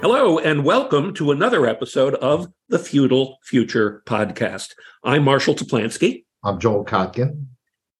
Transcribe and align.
Hello, 0.00 0.38
and 0.38 0.64
welcome 0.64 1.12
to 1.14 1.32
another 1.32 1.66
episode 1.66 2.14
of 2.14 2.46
the 2.68 2.78
Feudal 2.78 3.38
Future 3.42 4.04
Podcast. 4.06 4.74
I'm 5.02 5.24
Marshall 5.24 5.56
Toplansky. 5.56 6.24
I'm 6.44 6.60
Joel 6.60 6.84
Kotkin. 6.84 7.46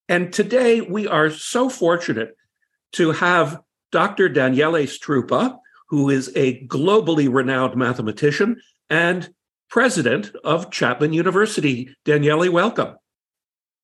And 0.08 0.32
today 0.32 0.80
we 0.80 1.08
are 1.08 1.28
so 1.28 1.68
fortunate 1.68 2.36
to 2.92 3.10
have 3.10 3.60
Dr. 3.90 4.28
Daniele 4.28 4.86
Struppa, 4.86 5.58
who 5.88 6.08
is 6.08 6.30
a 6.36 6.64
globally 6.68 7.28
renowned 7.28 7.74
mathematician 7.74 8.60
and 8.88 9.28
president 9.68 10.30
of 10.44 10.70
Chapman 10.70 11.12
University. 11.12 11.92
Daniele, 12.04 12.52
welcome. 12.52 12.94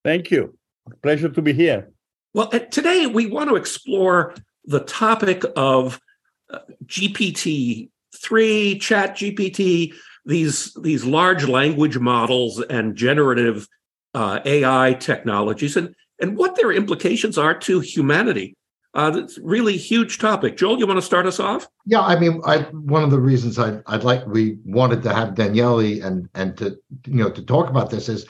Thank 0.04 0.30
you. 0.30 0.56
Pleasure 1.02 1.30
to 1.30 1.42
be 1.42 1.52
here. 1.52 1.90
Well, 2.32 2.48
today 2.48 3.06
we 3.06 3.26
want 3.26 3.50
to 3.50 3.56
explore 3.56 4.36
the 4.64 4.80
topic 4.80 5.42
of 5.56 5.98
uh, 6.48 6.60
GPT 6.86 7.90
3, 8.24 8.78
Chat 8.78 9.16
GPT, 9.16 9.94
these, 10.24 10.76
these 10.82 11.04
large 11.04 11.46
language 11.46 11.98
models 11.98 12.60
and 12.60 12.96
generative 12.96 13.68
uh, 14.14 14.40
AI 14.44 14.94
technologies, 14.94 15.76
and, 15.76 15.94
and 16.20 16.36
what 16.36 16.56
their 16.56 16.72
implications 16.72 17.36
are 17.36 17.54
to 17.58 17.80
humanity. 17.80 18.56
Uh, 18.94 19.10
that's 19.10 19.38
really 19.38 19.76
huge 19.76 20.18
topic. 20.18 20.56
Joel, 20.56 20.78
you 20.78 20.86
want 20.86 20.98
to 20.98 21.02
start 21.02 21.26
us 21.26 21.40
off? 21.40 21.66
Yeah, 21.84 22.00
I 22.00 22.18
mean, 22.18 22.40
I, 22.46 22.58
one 22.70 23.02
of 23.02 23.10
the 23.10 23.18
reasons 23.18 23.58
I, 23.58 23.80
I'd 23.86 24.04
like 24.04 24.24
we 24.26 24.58
wanted 24.64 25.02
to 25.02 25.12
have 25.12 25.34
Daniele 25.34 26.00
and 26.00 26.28
and 26.34 26.56
to 26.58 26.78
you 27.06 27.16
know 27.16 27.30
to 27.30 27.42
talk 27.42 27.68
about 27.68 27.90
this 27.90 28.08
is 28.08 28.24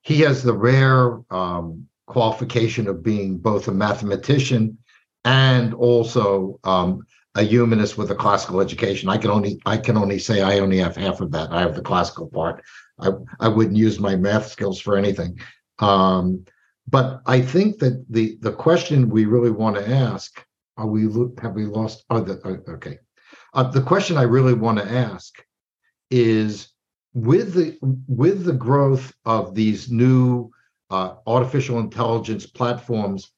he 0.00 0.20
has 0.20 0.42
the 0.42 0.54
rare 0.54 1.20
um, 1.30 1.86
qualification 2.06 2.88
of 2.88 3.02
being 3.02 3.36
both 3.36 3.68
a 3.68 3.72
mathematician 3.72 4.78
and 5.24 5.74
also 5.74 6.58
um, 6.64 7.02
a 7.36 7.42
humanist 7.42 7.96
with 7.96 8.10
a 8.10 8.14
classical 8.14 8.60
education. 8.60 9.08
I 9.08 9.18
can 9.18 9.30
only 9.30 9.60
I 9.66 9.76
can 9.76 9.96
only 9.96 10.18
say 10.18 10.42
I 10.42 10.58
only 10.58 10.78
have 10.78 10.96
half 10.96 11.20
of 11.20 11.30
that. 11.32 11.52
I 11.52 11.60
have 11.60 11.74
the 11.74 11.82
classical 11.82 12.28
part. 12.28 12.62
I 12.98 13.10
I 13.38 13.48
wouldn't 13.48 13.76
use 13.76 14.00
my 14.00 14.16
math 14.16 14.48
skills 14.48 14.80
for 14.80 14.96
anything. 14.96 15.38
Um, 15.78 16.44
but 16.88 17.20
I 17.26 17.40
think 17.40 17.78
that 17.78 18.04
the 18.10 18.36
the 18.40 18.52
question 18.52 19.10
we 19.10 19.24
really 19.26 19.50
want 19.50 19.76
to 19.76 19.88
ask 19.88 20.44
are 20.76 20.86
we 20.86 21.02
have 21.42 21.54
we 21.54 21.66
lost? 21.66 22.04
Oh, 22.10 22.20
the, 22.20 22.40
okay. 22.68 22.98
Uh, 23.52 23.64
the 23.64 23.82
question 23.82 24.16
I 24.16 24.22
really 24.22 24.54
want 24.54 24.78
to 24.78 24.90
ask 24.90 25.34
is 26.10 26.72
with 27.14 27.54
the 27.54 27.78
with 28.08 28.44
the 28.44 28.52
growth 28.54 29.12
of 29.24 29.54
these 29.54 29.90
new 29.90 30.50
uh, 30.90 31.14
artificial 31.26 31.78
intelligence 31.78 32.46
platforms, 32.46 33.30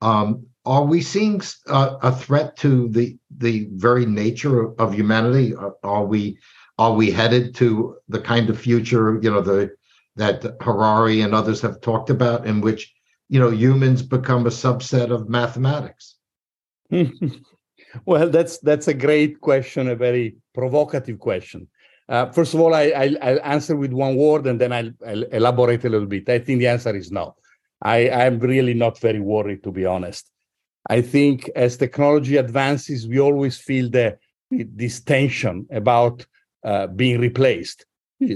um, 0.00 0.46
are 0.64 0.84
we 0.84 1.00
seeing 1.02 1.40
uh, 1.68 1.96
a 2.02 2.12
threat 2.14 2.56
to 2.58 2.88
the 2.88 3.16
the 3.38 3.68
very 3.72 4.06
nature 4.06 4.72
of, 4.80 4.94
humanity? 4.94 5.54
Are, 5.82 6.04
we 6.04 6.38
are 6.78 6.92
we 6.92 7.10
headed 7.10 7.54
to 7.56 7.96
the 8.08 8.20
kind 8.20 8.48
of 8.48 8.60
future 8.60 9.18
you 9.22 9.30
know 9.30 9.40
the 9.40 9.74
that 10.16 10.44
Harari 10.60 11.22
and 11.22 11.34
others 11.34 11.60
have 11.62 11.80
talked 11.80 12.10
about, 12.10 12.46
in 12.46 12.60
which 12.60 12.94
you 13.28 13.40
know 13.40 13.50
humans 13.50 14.02
become 14.02 14.46
a 14.46 14.50
subset 14.50 15.10
of 15.10 15.28
mathematics? 15.28 16.16
well, 18.04 18.28
that's 18.28 18.58
that's 18.58 18.88
a 18.88 18.94
great 18.94 19.40
question, 19.40 19.88
a 19.88 19.96
very 19.96 20.36
provocative 20.54 21.18
question. 21.18 21.68
Uh, 22.08 22.30
first 22.30 22.52
of 22.52 22.60
all, 22.60 22.74
I, 22.74 23.16
will 23.22 23.40
answer 23.42 23.74
with 23.74 23.92
one 23.92 24.16
word 24.16 24.46
and 24.46 24.60
then 24.60 24.72
I'll, 24.72 24.90
I'll, 25.06 25.22
elaborate 25.24 25.84
a 25.84 25.88
little 25.88 26.08
bit. 26.08 26.28
I 26.28 26.40
think 26.40 26.58
the 26.58 26.66
answer 26.66 26.94
is 26.94 27.10
no. 27.10 27.36
I, 27.80 28.10
I'm 28.10 28.38
really 28.38 28.74
not 28.74 28.98
very 28.98 29.20
worried, 29.20 29.62
to 29.64 29.70
be 29.70 29.86
honest. 29.86 30.31
I 30.88 31.00
think 31.00 31.50
as 31.54 31.76
technology 31.76 32.36
advances, 32.36 33.06
we 33.06 33.20
always 33.20 33.58
feel 33.58 33.88
the, 33.90 34.18
this 34.50 35.00
tension 35.00 35.66
about 35.70 36.26
uh, 36.64 36.86
being 36.88 37.20
replaced. 37.20 37.86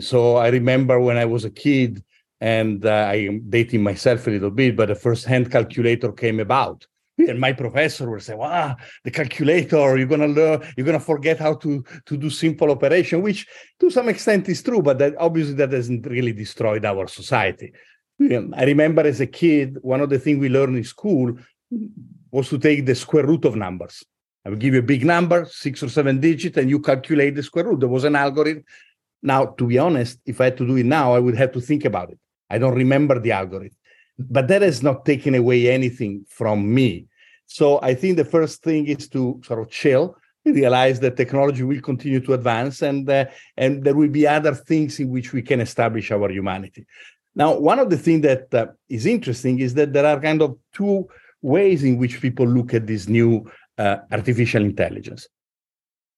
So 0.00 0.37
I 0.37 0.48
remember 0.48 0.98
when 1.00 1.16
I 1.16 1.25
was 1.26 1.44
a 1.44 1.50
kid, 1.50 2.03
and 2.41 2.84
uh, 2.84 2.91
I 2.91 3.15
am 3.15 3.48
dating 3.48 3.82
myself 3.82 4.26
a 4.26 4.31
little 4.31 4.50
bit, 4.50 4.76
but 4.76 4.88
the 4.88 4.94
first 4.94 5.26
hand 5.26 5.50
calculator 5.50 6.12
came 6.12 6.41
about. 6.41 6.87
And 7.19 7.41
my 7.41 7.53
professor 7.53 8.10
would 8.10 8.22
say, 8.22 8.34
"Wow, 8.34 8.76
the 9.04 9.10
calculator! 9.10 9.97
You're 9.97 10.06
gonna 10.06 10.26
learn. 10.26 10.60
You're 10.76 10.84
gonna 10.84 11.00
forget 11.00 11.38
how 11.38 11.54
to 11.54 11.82
to 12.04 12.16
do 12.16 12.28
simple 12.28 12.70
operation," 12.70 13.22
which 13.22 13.47
to 13.81 13.91
some 13.91 14.10
extent 14.10 14.49
is 14.49 14.62
true, 14.62 14.82
but 14.82 14.99
that 14.99 15.15
obviously 15.19 15.54
that 15.54 15.72
hasn't 15.72 16.06
really 16.06 16.32
destroyed 16.32 16.84
our 16.84 17.06
society. 17.06 17.72
I 18.20 18.65
remember 18.65 19.03
as 19.06 19.20
a 19.20 19.26
kid, 19.26 19.78
one 19.81 20.03
of 20.03 20.10
the 20.10 20.19
things 20.19 20.41
we 20.41 20.50
learned 20.50 20.76
in 20.76 20.84
school 20.84 21.38
was 22.31 22.48
to 22.48 22.59
take 22.59 22.87
the 22.87 22.94
square 22.94 23.26
root 23.26 23.44
of 23.44 23.56
numbers. 23.56 24.04
I 24.44 24.50
would 24.50 24.60
give 24.60 24.75
you 24.75 24.81
a 24.81 24.82
big 24.82 25.04
number, 25.04 25.47
six 25.47 25.82
or 25.82 25.88
seven 25.88 26.20
digits, 26.20 26.56
and 26.56 26.70
you 26.70 26.81
calculate 26.81 27.34
the 27.34 27.42
square 27.42 27.66
root. 27.66 27.81
There 27.81 27.88
was 27.88 28.04
an 28.04 28.16
algorithm 28.16 28.64
now, 29.22 29.47
to 29.47 29.66
be 29.66 29.78
honest, 29.78 30.20
if 30.25 30.41
I 30.41 30.44
had 30.44 30.56
to 30.59 30.66
do 30.66 30.76
it 30.76 30.87
now, 30.87 31.14
I 31.14 31.19
would 31.19 31.37
have 31.37 31.53
to 31.53 31.60
think 31.60 31.84
about 31.84 32.10
it. 32.10 32.19
I 32.48 32.59
don't 32.59 32.76
remember 32.76 33.19
the 33.19 33.32
algorithm, 33.32 33.76
but 34.19 34.47
that 34.48 34.62
has 34.62 34.82
not 34.82 35.04
taken 35.04 35.34
away 35.34 35.69
anything 35.69 36.25
from 36.28 36.72
me. 36.72 37.06
So 37.47 37.81
I 37.82 37.94
think 37.94 38.16
the 38.16 38.25
first 38.25 38.62
thing 38.62 38.87
is 38.87 39.08
to 39.08 39.41
sort 39.44 39.60
of 39.60 39.70
chill, 39.70 40.16
realize 40.44 41.00
that 41.00 41.16
technology 41.16 41.64
will 41.64 41.81
continue 41.81 42.20
to 42.20 42.34
advance, 42.34 42.82
and 42.82 43.08
uh, 43.10 43.25
and 43.56 43.82
there 43.82 43.97
will 43.97 44.08
be 44.08 44.28
other 44.28 44.54
things 44.54 45.00
in 45.00 45.10
which 45.10 45.32
we 45.32 45.43
can 45.43 45.60
establish 45.60 46.12
our 46.12 46.31
humanity. 46.31 46.87
Now, 47.34 47.58
one 47.58 47.81
of 47.81 47.91
the 47.91 47.98
things 47.98 48.22
that 48.22 48.54
uh, 48.54 48.66
is 48.88 49.06
interesting 49.06 49.58
is 49.58 49.75
that 49.75 49.93
there 49.93 50.06
are 50.06 50.20
kind 50.20 50.41
of 50.41 50.56
two 50.72 51.08
ways 51.46 51.84
in 51.84 51.96
which 51.96 52.20
people 52.20 52.46
look 52.46 52.74
at 52.74 52.86
this 52.86 53.08
new 53.08 53.32
uh, 53.78 53.98
artificial 54.10 54.62
intelligence. 54.62 55.28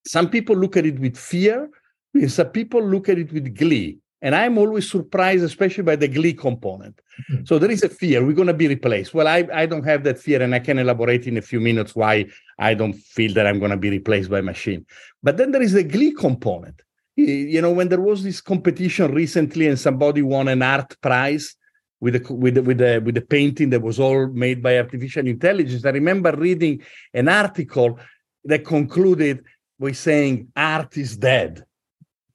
Some 0.07 0.29
people 0.31 0.57
look 0.57 0.77
at 0.77 0.87
it 0.87 0.99
with 0.99 1.17
fear 1.17 1.69
and 2.15 2.33
some 2.33 2.49
people 2.49 2.83
look 2.83 3.09
at 3.09 3.19
it 3.19 3.33
with 3.33 3.55
glee. 3.57 3.99
And 4.21 4.35
I'm 4.35 4.59
always 4.59 4.91
surprised, 4.91 5.45
especially 5.45 5.85
by 5.85 5.97
the 5.97 6.09
glee 6.09 6.33
component. 6.33 7.01
Mm-hmm. 7.31 7.45
So 7.45 7.59
there 7.59 7.71
is 7.71 7.85
a 7.85 7.89
fear 7.89 8.25
we're 8.25 8.33
going 8.33 8.49
to 8.49 8.55
be 8.65 8.67
replaced. 8.67 9.15
Well, 9.15 9.29
I, 9.29 9.47
I 9.53 9.67
don't 9.67 9.85
have 9.85 10.03
that 10.05 10.19
fear, 10.19 10.43
and 10.43 10.53
I 10.55 10.59
can 10.59 10.79
elaborate 10.79 11.29
in 11.29 11.37
a 11.37 11.43
few 11.43 11.61
minutes 11.61 11.95
why 11.95 12.27
I 12.59 12.75
don't 12.75 12.95
feel 12.95 13.33
that 13.35 13.47
I'm 13.47 13.61
going 13.61 13.71
to 13.71 13.77
be 13.77 13.91
replaced 13.91 14.29
by 14.29 14.41
machine. 14.41 14.85
But 15.23 15.37
then 15.37 15.53
there 15.53 15.63
is 15.63 15.73
the 15.73 15.85
glee 15.85 16.13
component. 16.13 16.83
You 17.15 17.63
know, 17.63 17.71
when 17.71 17.89
there 17.89 18.01
was 18.01 18.25
this 18.25 18.41
competition 18.41 19.15
recently, 19.15 19.69
and 19.69 19.79
somebody 19.79 20.23
won 20.23 20.49
an 20.49 20.63
art 20.63 20.97
prize 21.01 21.55
with 22.01 22.15
the 22.15 22.35
with 22.35 22.59
with 22.59 22.79
the 22.79 23.03
with 23.05 23.15
the 23.15 23.21
painting 23.21 23.71
that 23.71 23.83
was 23.83 23.99
all 23.99 24.27
made 24.29 24.63
by 24.63 24.79
artificial 24.79 25.27
intelligence. 25.27 25.85
I 25.85 25.91
remember 25.91 26.33
reading 26.33 26.83
an 27.13 27.29
article 27.29 27.99
that 28.45 28.65
concluded 28.65 29.45
by 29.79 29.93
saying 29.93 30.49
art 30.57 30.97
is 30.97 31.17
dead 31.17 31.65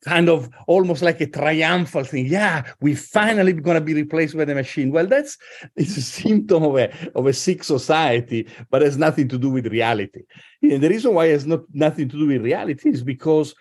kind 0.03 0.29
of 0.29 0.49
almost 0.67 1.01
like 1.01 1.21
a 1.21 1.27
triumphal 1.27 2.03
thing. 2.03 2.25
Yeah, 2.25 2.63
we 2.81 2.95
finally 2.95 3.53
going 3.53 3.75
to 3.75 3.81
be 3.81 3.93
replaced 3.93 4.35
by 4.35 4.45
the 4.45 4.55
machine. 4.55 4.91
Well, 4.91 5.07
that's 5.07 5.37
it's 5.75 5.97
a 5.97 6.01
symptom 6.01 6.63
of 6.63 6.75
a 6.77 7.11
of 7.15 7.25
a 7.25 7.33
sick 7.33 7.63
society, 7.63 8.47
but 8.69 8.81
has 8.81 8.97
nothing 8.97 9.27
to 9.29 9.37
do 9.37 9.49
with 9.49 9.67
reality. 9.67 10.23
And 10.61 10.83
the 10.83 10.89
reason 10.89 11.13
why 11.13 11.25
it 11.25 11.33
has 11.33 11.45
not 11.45 11.61
nothing 11.73 12.09
to 12.09 12.17
do 12.17 12.27
with 12.27 12.41
reality 12.41 12.89
is 12.89 13.03
because 13.03 13.55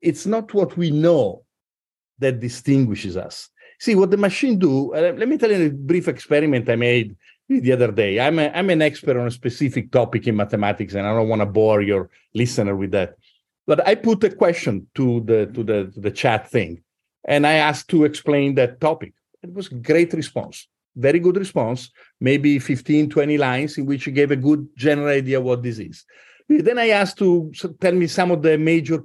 it's 0.00 0.26
not 0.26 0.52
what 0.54 0.76
we 0.76 0.90
know 0.90 1.44
that 2.18 2.40
distinguishes 2.40 3.16
us. 3.16 3.50
See 3.78 3.94
what 3.94 4.10
the 4.10 4.16
machine 4.16 4.58
do. 4.58 4.94
Uh, 4.94 5.12
let 5.16 5.28
me 5.28 5.36
tell 5.36 5.50
you 5.50 5.66
a 5.66 5.70
brief 5.70 6.08
experiment 6.08 6.68
I 6.68 6.76
made 6.76 7.16
the 7.48 7.72
other 7.72 7.92
day. 7.92 8.20
I'm 8.20 8.38
a, 8.38 8.48
I'm 8.48 8.70
an 8.70 8.82
expert 8.82 9.16
on 9.16 9.26
a 9.26 9.30
specific 9.30 9.92
topic 9.92 10.26
in 10.26 10.36
mathematics, 10.36 10.94
and 10.94 11.06
I 11.06 11.12
don't 11.12 11.28
want 11.28 11.40
to 11.40 11.46
bore 11.46 11.82
your 11.82 12.10
listener 12.34 12.74
with 12.74 12.90
that. 12.92 13.16
But 13.66 13.86
I 13.86 13.94
put 13.94 14.24
a 14.24 14.30
question 14.30 14.86
to 14.94 15.20
the 15.20 15.46
to 15.54 15.62
the 15.62 15.90
to 15.92 16.00
the 16.00 16.10
chat 16.10 16.50
thing, 16.50 16.82
and 17.26 17.46
I 17.46 17.54
asked 17.54 17.88
to 17.90 18.04
explain 18.04 18.54
that 18.54 18.80
topic. 18.80 19.12
It 19.42 19.52
was 19.52 19.68
great 19.68 20.12
response, 20.12 20.66
very 20.96 21.18
good 21.18 21.36
response, 21.36 21.90
maybe 22.20 22.58
15, 22.58 23.10
20 23.10 23.38
lines 23.38 23.78
in 23.78 23.86
which 23.86 24.04
he 24.04 24.10
gave 24.10 24.30
a 24.30 24.36
good 24.36 24.66
general 24.76 25.08
idea 25.08 25.40
what 25.40 25.62
this 25.62 25.78
is. 25.78 26.04
Then 26.48 26.78
I 26.78 26.88
asked 26.88 27.18
to 27.18 27.52
tell 27.80 27.92
me 27.92 28.06
some 28.06 28.30
of 28.30 28.42
the 28.42 28.56
major 28.56 29.02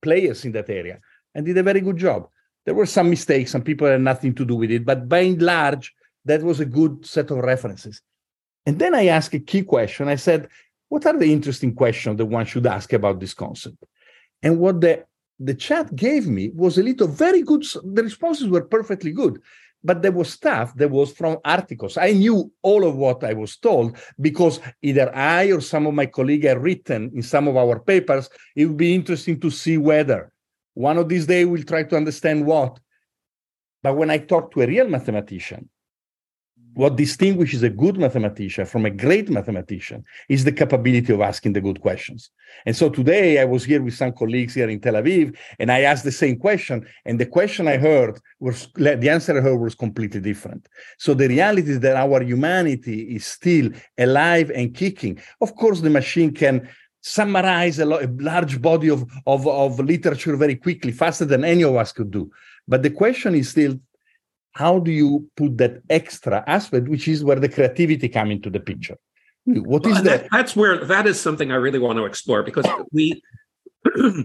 players 0.00 0.44
in 0.44 0.52
that 0.52 0.70
area, 0.70 1.00
and 1.34 1.44
did 1.44 1.58
a 1.58 1.62
very 1.62 1.80
good 1.80 1.96
job. 1.96 2.28
There 2.64 2.74
were 2.74 2.86
some 2.86 3.10
mistakes, 3.10 3.50
some 3.50 3.62
people 3.62 3.86
had 3.86 4.00
nothing 4.00 4.34
to 4.36 4.44
do 4.44 4.56
with 4.56 4.70
it, 4.70 4.84
but 4.84 5.08
by 5.08 5.18
and 5.18 5.42
large, 5.42 5.94
that 6.24 6.42
was 6.42 6.60
a 6.60 6.64
good 6.64 7.04
set 7.04 7.30
of 7.30 7.38
references. 7.38 8.00
And 8.66 8.78
then 8.78 8.94
I 8.94 9.06
asked 9.06 9.34
a 9.34 9.38
key 9.38 9.62
question. 9.62 10.08
I 10.08 10.16
said, 10.16 10.48
what 10.88 11.04
are 11.06 11.18
the 11.18 11.32
interesting 11.32 11.74
questions 11.74 12.16
that 12.18 12.26
one 12.26 12.46
should 12.46 12.66
ask 12.66 12.92
about 12.92 13.20
this 13.20 13.34
concept? 13.34 13.84
And 14.42 14.58
what 14.58 14.80
the 14.80 15.04
the 15.40 15.54
chat 15.54 15.94
gave 15.96 16.26
me 16.26 16.50
was 16.54 16.78
a 16.78 16.82
little 16.82 17.08
very 17.08 17.42
good. 17.42 17.64
The 17.84 18.04
responses 18.04 18.48
were 18.48 18.64
perfectly 18.64 19.10
good, 19.10 19.40
but 19.82 20.00
there 20.00 20.12
was 20.12 20.30
stuff 20.30 20.74
that 20.76 20.90
was 20.90 21.12
from 21.12 21.38
articles. 21.44 21.96
I 21.96 22.12
knew 22.12 22.52
all 22.62 22.86
of 22.86 22.96
what 22.96 23.24
I 23.24 23.32
was 23.32 23.56
told 23.56 23.96
because 24.20 24.60
either 24.82 25.14
I 25.14 25.46
or 25.46 25.60
some 25.60 25.86
of 25.86 25.94
my 25.94 26.06
colleagues 26.06 26.46
had 26.46 26.62
written 26.62 27.10
in 27.14 27.22
some 27.22 27.48
of 27.48 27.56
our 27.56 27.80
papers. 27.80 28.30
It 28.54 28.66
would 28.66 28.76
be 28.76 28.94
interesting 28.94 29.40
to 29.40 29.50
see 29.50 29.76
whether 29.76 30.32
one 30.74 30.98
of 30.98 31.08
these 31.08 31.26
days 31.26 31.46
we'll 31.46 31.62
try 31.62 31.84
to 31.84 31.96
understand 31.96 32.44
what. 32.44 32.78
But 33.82 33.96
when 33.96 34.10
I 34.10 34.18
talk 34.18 34.52
to 34.52 34.62
a 34.62 34.66
real 34.66 34.88
mathematician, 34.88 35.68
what 36.74 36.96
distinguishes 36.96 37.62
a 37.62 37.68
good 37.68 37.96
mathematician 37.98 38.66
from 38.66 38.84
a 38.84 38.90
great 38.90 39.30
mathematician 39.30 40.04
is 40.28 40.42
the 40.42 40.50
capability 40.50 41.12
of 41.12 41.20
asking 41.20 41.52
the 41.52 41.60
good 41.60 41.80
questions. 41.80 42.30
And 42.66 42.74
so 42.74 42.88
today 42.88 43.38
I 43.38 43.44
was 43.44 43.64
here 43.64 43.80
with 43.80 43.94
some 43.94 44.12
colleagues 44.12 44.54
here 44.54 44.68
in 44.68 44.80
Tel 44.80 44.94
Aviv, 44.94 45.36
and 45.60 45.70
I 45.70 45.82
asked 45.82 46.02
the 46.02 46.10
same 46.10 46.36
question, 46.36 46.84
and 47.04 47.20
the 47.20 47.26
question 47.26 47.68
I 47.68 47.76
heard 47.76 48.18
was 48.40 48.68
the 48.74 49.08
answer 49.08 49.38
I 49.38 49.40
heard 49.40 49.60
was 49.60 49.76
completely 49.76 50.20
different. 50.20 50.68
So 50.98 51.14
the 51.14 51.28
reality 51.28 51.70
is 51.70 51.80
that 51.80 51.96
our 51.96 52.20
humanity 52.22 53.14
is 53.14 53.24
still 53.24 53.70
alive 53.96 54.50
and 54.50 54.74
kicking. 54.74 55.20
Of 55.40 55.54
course, 55.54 55.80
the 55.80 55.90
machine 55.90 56.32
can 56.32 56.68
summarize 57.04 57.78
a, 57.78 57.84
lo- 57.84 58.00
a 58.00 58.08
large 58.22 58.60
body 58.62 58.88
of, 58.88 59.04
of, 59.26 59.46
of 59.46 59.78
literature 59.78 60.36
very 60.36 60.56
quickly, 60.56 60.90
faster 60.90 61.26
than 61.26 61.44
any 61.44 61.62
of 61.62 61.76
us 61.76 61.92
could 61.92 62.10
do. 62.10 62.30
But 62.66 62.82
the 62.82 62.90
question 62.90 63.34
is 63.34 63.50
still 63.50 63.78
how 64.52 64.78
do 64.78 64.90
you 64.90 65.28
put 65.36 65.58
that 65.58 65.82
extra 65.90 66.42
aspect, 66.46 66.88
which 66.88 67.06
is 67.06 67.22
where 67.22 67.38
the 67.38 67.48
creativity 67.48 68.08
come 68.08 68.30
into 68.30 68.48
the 68.48 68.60
picture? 68.60 68.96
What 69.44 69.84
is 69.84 69.94
Well, 69.94 70.02
that? 70.04 70.22
that? 70.22 70.28
That's 70.32 70.56
where 70.56 70.82
that 70.86 71.06
is 71.06 71.20
something 71.20 71.52
I 71.52 71.56
really 71.56 71.78
want 71.78 71.98
to 71.98 72.06
explore 72.06 72.42
because 72.42 72.64
we 72.90 73.22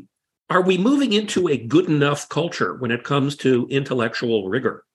are 0.49 0.61
we 0.61 0.77
moving 0.77 1.11
into 1.11 1.49
a 1.49 1.57
good 1.57 1.89
enough 1.89 2.29
culture 2.29 2.75
when 2.75 2.91
it 2.91 3.03
comes 3.03 3.35
to 3.37 3.67
intellectual 3.69 4.47
rigor. 4.47 4.85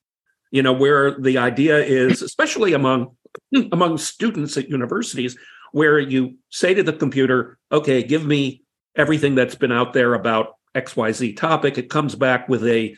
You 0.50 0.62
know, 0.62 0.72
where 0.72 1.18
the 1.20 1.36
idea 1.36 1.78
is, 1.78 2.22
especially 2.22 2.72
among 2.72 3.16
among 3.72 3.98
students 3.98 4.56
at 4.56 4.70
universities, 4.70 5.36
where 5.74 5.98
you 5.98 6.36
say 6.50 6.72
to 6.72 6.84
the 6.84 6.92
computer, 6.92 7.58
"Okay, 7.72 8.04
give 8.04 8.24
me 8.24 8.62
everything 8.94 9.34
that's 9.34 9.56
been 9.56 9.72
out 9.72 9.92
there 9.92 10.14
about 10.14 10.54
XYZ 10.76 11.36
topic." 11.36 11.76
It 11.76 11.90
comes 11.90 12.14
back 12.14 12.48
with 12.48 12.64
a 12.64 12.96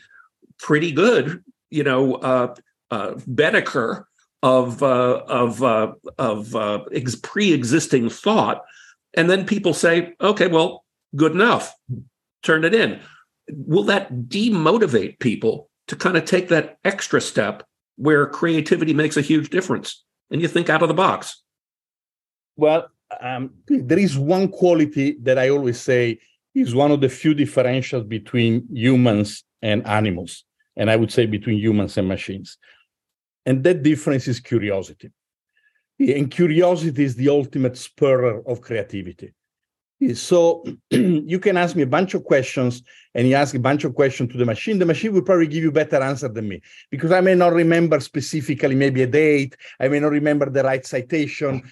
pretty 0.59 0.91
good, 0.91 1.43
you 1.71 1.83
know, 1.83 2.15
uh, 2.15 2.53
uh, 2.91 3.13
Baedeker 3.27 4.05
of 4.43 4.83
uh, 4.83 5.23
of 5.27 5.63
uh, 5.63 5.93
of 6.19 6.55
uh, 6.55 6.83
ex- 6.93 7.15
pre-existing 7.15 8.09
thought, 8.09 8.63
and 9.15 9.27
then 9.27 9.43
people 9.47 9.73
say, 9.73 10.13
"Okay, 10.21 10.47
well, 10.47 10.85
good 11.15 11.31
enough. 11.31 11.73
Turn 12.43 12.63
it 12.63 12.75
in." 12.75 12.99
Will 13.49 13.83
that 13.85 14.13
demotivate 14.29 15.17
people 15.17 15.71
to 15.87 15.95
kind 15.95 16.15
of 16.15 16.25
take 16.25 16.49
that 16.49 16.77
extra 16.85 17.21
step 17.21 17.63
where 17.95 18.27
creativity 18.27 18.93
makes 18.93 19.17
a 19.17 19.21
huge 19.21 19.49
difference, 19.49 20.03
and 20.29 20.43
you 20.43 20.47
think 20.47 20.69
out 20.69 20.83
of 20.83 20.89
the 20.89 20.93
box? 20.93 21.41
Well, 22.57 22.89
um, 23.21 23.51
there 23.67 23.99
is 23.99 24.17
one 24.17 24.49
quality 24.49 25.17
that 25.21 25.37
I 25.37 25.49
always 25.49 25.79
say 25.79 26.19
is 26.55 26.73
one 26.73 26.91
of 26.91 27.01
the 27.01 27.09
few 27.09 27.33
differentials 27.35 28.07
between 28.09 28.67
humans 28.71 29.43
and 29.61 29.85
animals, 29.87 30.43
and 30.75 30.89
I 30.89 30.95
would 30.95 31.11
say 31.11 31.27
between 31.27 31.59
humans 31.59 31.97
and 31.97 32.07
machines. 32.07 32.57
And 33.45 33.63
that 33.63 33.83
difference 33.83 34.27
is 34.27 34.39
curiosity. 34.39 35.11
And 35.99 36.29
curiosity 36.29 37.03
is 37.03 37.15
the 37.15 37.29
ultimate 37.29 37.77
spur 37.77 38.41
of 38.41 38.61
creativity. 38.61 39.33
So 40.13 40.63
you 40.91 41.39
can 41.39 41.57
ask 41.57 41.75
me 41.75 41.81
a 41.81 41.87
bunch 41.87 42.13
of 42.13 42.23
questions 42.23 42.83
and 43.15 43.27
you 43.27 43.33
ask 43.33 43.55
a 43.55 43.59
bunch 43.59 43.83
of 43.83 43.95
questions 43.95 44.31
to 44.31 44.37
the 44.37 44.45
machine. 44.45 44.77
The 44.77 44.85
machine 44.85 45.11
will 45.11 45.23
probably 45.23 45.47
give 45.47 45.63
you 45.63 45.69
a 45.69 45.71
better 45.71 45.97
answer 45.97 46.27
than 46.27 46.47
me 46.47 46.61
because 46.91 47.11
I 47.11 47.21
may 47.21 47.33
not 47.33 47.53
remember 47.53 47.99
specifically 47.99 48.75
maybe 48.75 49.01
a 49.01 49.07
date. 49.07 49.57
I 49.79 49.87
may 49.87 49.99
not 49.99 50.11
remember 50.11 50.49
the 50.49 50.63
right 50.63 50.85
citation. 50.85 51.63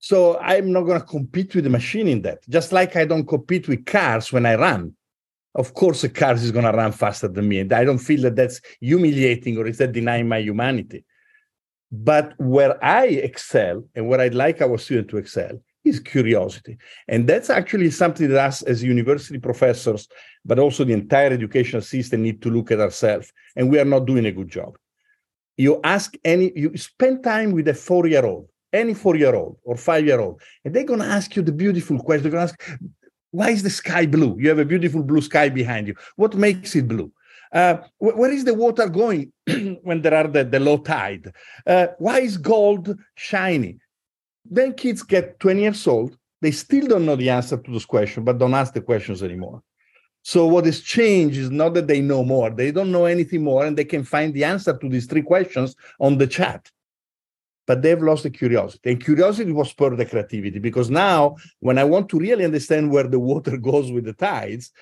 So 0.00 0.38
I'm 0.38 0.72
not 0.72 0.82
going 0.82 1.00
to 1.00 1.06
compete 1.06 1.54
with 1.54 1.64
the 1.64 1.70
machine 1.70 2.08
in 2.08 2.22
that. 2.22 2.48
Just 2.48 2.72
like 2.72 2.96
I 2.96 3.04
don't 3.04 3.26
compete 3.26 3.68
with 3.68 3.84
cars 3.84 4.32
when 4.32 4.46
I 4.46 4.54
run. 4.54 4.94
Of 5.54 5.74
course, 5.74 6.04
a 6.04 6.08
car 6.08 6.34
is 6.34 6.52
going 6.52 6.64
to 6.64 6.72
run 6.72 6.92
faster 6.92 7.26
than 7.26 7.48
me. 7.48 7.60
And 7.60 7.72
I 7.72 7.84
don't 7.84 7.98
feel 7.98 8.22
that 8.22 8.36
that's 8.36 8.60
humiliating 8.80 9.58
or 9.58 9.66
is 9.66 9.78
that 9.78 9.92
denying 9.92 10.28
my 10.28 10.38
humanity. 10.38 11.04
But 11.90 12.34
where 12.38 12.82
I 12.84 13.06
excel 13.06 13.82
and 13.94 14.08
where 14.08 14.20
I'd 14.20 14.34
like 14.34 14.60
our 14.60 14.78
student 14.78 15.08
to 15.08 15.16
excel 15.16 15.60
is 15.84 16.00
curiosity. 16.00 16.76
And 17.08 17.26
that's 17.26 17.50
actually 17.50 17.90
something 17.90 18.28
that 18.28 18.38
us 18.38 18.62
as 18.62 18.84
university 18.84 19.38
professors, 19.38 20.06
but 20.44 20.58
also 20.58 20.84
the 20.84 20.92
entire 20.92 21.32
educational 21.32 21.82
system 21.82 22.22
need 22.22 22.42
to 22.42 22.50
look 22.50 22.70
at 22.70 22.80
ourselves. 22.80 23.32
And 23.56 23.70
we 23.70 23.78
are 23.78 23.84
not 23.84 24.06
doing 24.06 24.26
a 24.26 24.32
good 24.32 24.48
job. 24.48 24.76
You 25.56 25.80
ask 25.82 26.14
any, 26.24 26.52
you 26.54 26.76
spend 26.76 27.24
time 27.24 27.52
with 27.52 27.66
a 27.68 27.74
four 27.74 28.06
year 28.06 28.24
old, 28.24 28.47
any 28.72 28.94
four 28.94 29.16
year 29.16 29.34
old 29.34 29.58
or 29.64 29.76
five 29.76 30.06
year 30.06 30.20
old, 30.20 30.40
and 30.64 30.74
they're 30.74 30.84
going 30.84 31.00
to 31.00 31.06
ask 31.06 31.36
you 31.36 31.42
the 31.42 31.52
beautiful 31.52 31.98
question. 31.98 32.24
They're 32.24 32.32
going 32.32 32.48
to 32.48 32.52
ask, 32.52 32.80
why 33.30 33.50
is 33.50 33.62
the 33.62 33.70
sky 33.70 34.06
blue? 34.06 34.36
You 34.38 34.48
have 34.48 34.58
a 34.58 34.64
beautiful 34.64 35.02
blue 35.02 35.20
sky 35.20 35.48
behind 35.48 35.86
you. 35.86 35.94
What 36.16 36.34
makes 36.34 36.74
it 36.74 36.88
blue? 36.88 37.12
Uh, 37.52 37.78
wh- 37.98 38.16
where 38.16 38.30
is 38.30 38.44
the 38.44 38.54
water 38.54 38.88
going 38.88 39.32
when 39.82 40.02
there 40.02 40.14
are 40.14 40.28
the, 40.28 40.44
the 40.44 40.60
low 40.60 40.78
tide? 40.78 41.32
Uh, 41.66 41.88
why 41.98 42.20
is 42.20 42.36
gold 42.36 42.96
shiny? 43.14 43.78
Then 44.44 44.74
kids 44.74 45.02
get 45.02 45.38
20 45.40 45.60
years 45.60 45.86
old. 45.86 46.16
They 46.40 46.52
still 46.52 46.86
don't 46.86 47.06
know 47.06 47.16
the 47.16 47.30
answer 47.30 47.56
to 47.56 47.70
those 47.70 47.84
questions, 47.84 48.24
but 48.24 48.38
don't 48.38 48.54
ask 48.54 48.72
the 48.72 48.80
questions 48.80 49.22
anymore. 49.22 49.62
So 50.22 50.46
what 50.46 50.66
has 50.66 50.80
changed 50.80 51.38
is 51.38 51.50
not 51.50 51.74
that 51.74 51.86
they 51.86 52.00
know 52.00 52.22
more; 52.22 52.50
they 52.50 52.70
don't 52.70 52.92
know 52.92 53.06
anything 53.06 53.42
more, 53.42 53.64
and 53.64 53.76
they 53.76 53.84
can 53.84 54.04
find 54.04 54.34
the 54.34 54.44
answer 54.44 54.76
to 54.76 54.88
these 54.88 55.06
three 55.06 55.22
questions 55.22 55.74
on 56.00 56.18
the 56.18 56.26
chat. 56.26 56.70
But 57.68 57.82
they've 57.82 58.02
lost 58.02 58.22
the 58.22 58.30
curiosity, 58.30 58.90
and 58.90 59.04
curiosity 59.04 59.52
was 59.52 59.68
spur 59.68 59.94
the 59.94 60.06
creativity. 60.06 60.58
Because 60.58 60.88
now, 60.88 61.36
when 61.60 61.76
I 61.76 61.84
want 61.84 62.08
to 62.08 62.18
really 62.18 62.46
understand 62.46 62.90
where 62.90 63.06
the 63.06 63.20
water 63.20 63.56
goes 63.70 63.92
with 63.92 64.06
the 64.06 64.14
tides, 64.14 64.72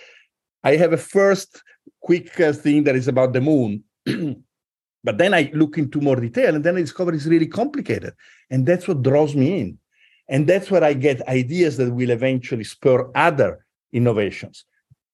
I 0.63 0.77
have 0.77 0.93
a 0.93 0.97
first 0.97 1.63
quick 2.01 2.39
uh, 2.41 2.53
thing 2.53 2.85
that 2.85 2.95
is 2.95 3.09
about 3.09 3.33
the 3.33 3.41
moon. 3.41 3.83
but 5.05 5.19
then 5.19 5.35
I 5.35 5.51
look 5.53 5.79
into 5.79 6.01
more 6.01 6.17
detail 6.17 6.55
and 6.55 6.63
then 6.63 6.77
I 6.77 6.81
discover 6.81 7.13
it's 7.13 7.27
really 7.27 7.49
complicated. 7.49 8.15
And 8.51 8.65
that's 8.65 8.87
what 8.87 9.03
draws 9.03 9.35
me 9.35 9.61
in. 9.61 9.79
And 10.29 10.47
that's 10.47 10.71
where 10.71 10.85
I 10.85 10.93
get 10.93 11.27
ideas 11.29 11.77
that 11.79 11.93
will 11.93 12.11
eventually 12.11 12.65
spur 12.65 13.11
other 13.17 13.67
innovations. 13.93 14.65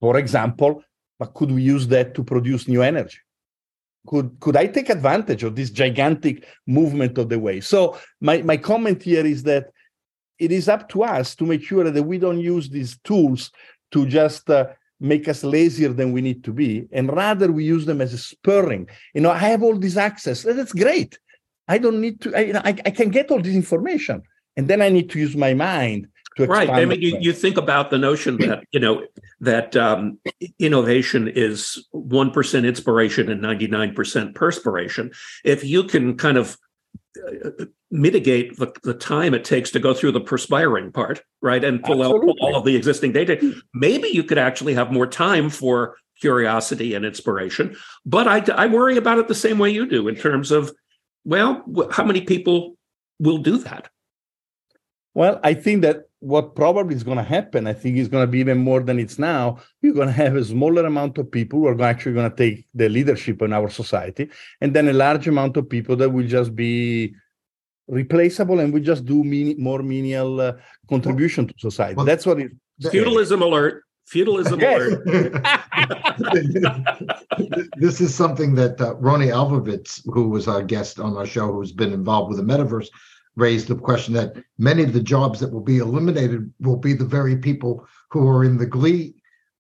For 0.01 0.19
example, 0.19 0.83
but 1.19 1.33
could 1.33 1.51
we 1.51 1.63
use 1.63 1.87
that 1.89 2.15
to 2.17 2.25
produce 2.25 2.69
new 2.69 2.83
energy? 2.83 3.19
Could, 4.07 4.39
could 4.41 4.57
I 4.57 4.67
take 4.67 4.91
advantage 4.91 5.45
of 5.45 5.55
this 5.55 5.71
gigantic 5.71 6.47
movement 6.67 7.19
of 7.19 7.29
the 7.29 7.39
wave? 7.39 7.65
So 7.65 7.99
my, 8.21 8.43
my 8.43 8.57
comment 8.57 9.03
here 9.03 9.25
is 9.25 9.45
that 9.45 9.71
it 10.39 10.51
is 10.51 10.69
up 10.69 10.89
to 10.89 11.05
us 11.05 11.37
to 11.37 11.45
make 11.45 11.63
sure 11.63 11.89
that 11.89 12.03
we 12.03 12.19
don't 12.19 12.41
use 12.41 12.69
these 12.69 12.99
tools 13.05 13.51
to 13.93 14.07
just 14.07 14.51
uh, 14.51 14.67
make 14.99 15.29
us 15.29 15.45
lazier 15.45 15.93
than 15.93 16.13
we 16.13 16.21
need 16.21 16.43
to 16.45 16.53
be, 16.53 16.87
and 16.93 17.13
rather 17.13 17.51
we 17.53 17.65
use 17.65 17.87
them 17.87 18.01
as 18.01 18.13
a 18.13 18.19
spurring. 18.19 18.89
You 19.15 19.21
know, 19.21 19.31
I 19.31 19.39
have 19.39 19.63
all 19.63 19.77
this 19.77 19.97
access. 19.97 20.43
That's 20.43 20.73
great. 20.73 21.19
I 21.69 21.79
don't 21.79 22.01
need 22.01 22.21
to. 22.23 22.35
I, 22.35 22.41
you 22.41 22.53
know, 22.55 22.63
I, 22.65 22.71
I 22.87 22.91
can 22.91 23.11
get 23.11 23.31
all 23.31 23.41
this 23.41 23.55
information, 23.55 24.23
and 24.57 24.69
then 24.69 24.81
I 24.81 24.89
need 24.89 25.11
to 25.11 25.19
use 25.19 25.37
my 25.37 25.55
mind 25.55 26.09
Right. 26.39 26.71
I 26.71 26.85
mean, 26.85 27.03
you, 27.03 27.19
you 27.21 27.33
think 27.33 27.57
about 27.57 27.91
the 27.91 27.99
notion 27.99 28.39
that 28.39 28.65
you 28.71 28.81
know 28.81 29.07
that 29.41 29.77
um, 29.77 30.19
innovation 30.59 31.29
is 31.29 31.87
one 31.91 32.31
percent 32.31 32.67
inspiration 32.67 33.31
and 33.31 33.43
ninety 33.43 33.67
nine 33.67 33.95
percent 33.95 34.35
perspiration. 34.35 35.11
If 35.45 35.65
you 35.65 35.85
can 35.85 36.17
kind 36.17 36.39
of 36.39 36.57
uh, 37.27 37.67
mitigate 37.91 38.57
the, 38.57 38.73
the 38.83 38.95
time 38.95 39.35
it 39.35 39.45
takes 39.45 39.71
to 39.73 39.79
go 39.79 39.93
through 39.93 40.13
the 40.13 40.21
perspiring 40.21 40.93
part, 40.93 41.23
right, 41.43 41.63
and 41.63 41.83
pull 41.83 42.03
out 42.03 42.25
all 42.41 42.57
of 42.57 42.65
the 42.65 42.77
existing 42.77 43.13
data, 43.13 43.55
maybe 43.75 44.09
you 44.09 44.25
could 44.25 44.39
actually 44.39 44.73
have 44.75 44.91
more 44.91 45.07
time 45.07 45.51
for 45.51 45.97
curiosity 46.21 46.95
and 46.95 47.05
inspiration. 47.05 47.77
But 48.07 48.27
I, 48.29 48.39
I 48.55 48.67
worry 48.69 48.97
about 48.97 49.19
it 49.19 49.29
the 49.29 49.35
same 49.35 49.59
way 49.59 49.71
you 49.71 49.87
do 49.87 50.09
in 50.09 50.15
terms 50.15 50.51
of, 50.51 50.71
well, 51.25 51.65
how 51.91 52.05
many 52.05 52.23
people 52.23 52.77
will 53.19 53.39
do 53.39 53.59
that? 53.59 53.91
Well, 55.15 55.41
I 55.45 55.55
think 55.55 55.83
that 55.83 56.05
what 56.21 56.55
probably 56.55 56.95
is 56.95 57.03
going 57.03 57.19
to 57.19 57.25
happen, 57.25 57.67
I 57.67 57.73
think 57.73 57.97
is 57.99 58.09
going 58.09 58.23
to 58.23 58.31
be 58.31 58.39
even 58.39 58.59
more 58.59 58.81
than 58.81 58.99
it's 58.99 59.19
now. 59.19 59.59
You're 59.83 59.93
going 59.95 60.07
to 60.07 60.13
have 60.13 60.37
a 60.37 60.45
smaller 60.45 60.87
amount 60.87 61.19
of 61.19 61.31
people 61.31 61.59
who 61.61 61.67
are 61.67 61.83
actually 61.83 62.15
going 62.15 62.31
to 62.31 62.37
take 62.37 62.67
the 62.75 62.89
leadership 62.89 63.43
in 63.43 63.53
our 63.53 63.69
society, 63.69 64.31
and 64.61 64.73
then 64.75 64.89
a 64.89 64.93
large 64.93 65.27
amount 65.29 65.57
of 65.57 65.69
people 65.69 65.97
that 65.97 66.09
will 66.11 66.27
just 66.27 66.55
be 66.57 67.15
replaceable 67.89 68.61
and 68.61 68.73
will 68.73 68.81
just 68.81 69.05
do 69.05 69.23
mini, 69.25 69.55
more 69.57 69.83
menial 69.83 70.41
uh, 70.41 70.53
contribution 70.89 71.47
to 71.49 71.55
society. 71.59 71.95
well, 71.97 72.07
That's 72.07 72.25
what 72.25 72.39
it. 72.41 72.53
Feudalism 72.91 73.43
alert. 73.43 73.83
Feudalism 74.07 74.61
Yes. 74.61 74.81
alert. 74.81 75.45
this 77.77 78.01
is 78.01 78.15
something 78.15 78.55
that 78.55 78.81
uh, 78.81 78.95
Rony 78.97 79.29
Abovitz, 79.33 80.01
who 80.13 80.29
was 80.29 80.49
our 80.49 80.63
guest 80.63 80.99
on 81.01 81.17
our 81.17 81.27
show, 81.27 81.53
who's 81.53 81.73
been 81.73 81.93
involved 81.93 82.29
with 82.31 82.39
the 82.39 82.45
metaverse, 82.45 82.89
raised 83.37 83.69
the 83.69 83.75
question 83.75 84.15
that 84.15 84.37
many 84.59 84.83
of 84.83 84.93
the 84.93 85.03
jobs 85.03 85.41
that 85.41 85.51
will 85.51 85.63
be 85.63 85.79
eliminated 85.79 86.53
will 86.61 86.77
be 86.77 86.93
the 86.93 87.05
very 87.05 87.37
people 87.37 87.87
who 88.11 88.29
are 88.29 88.45
in 88.45 88.59
the 88.59 88.67
glee, 88.67 89.15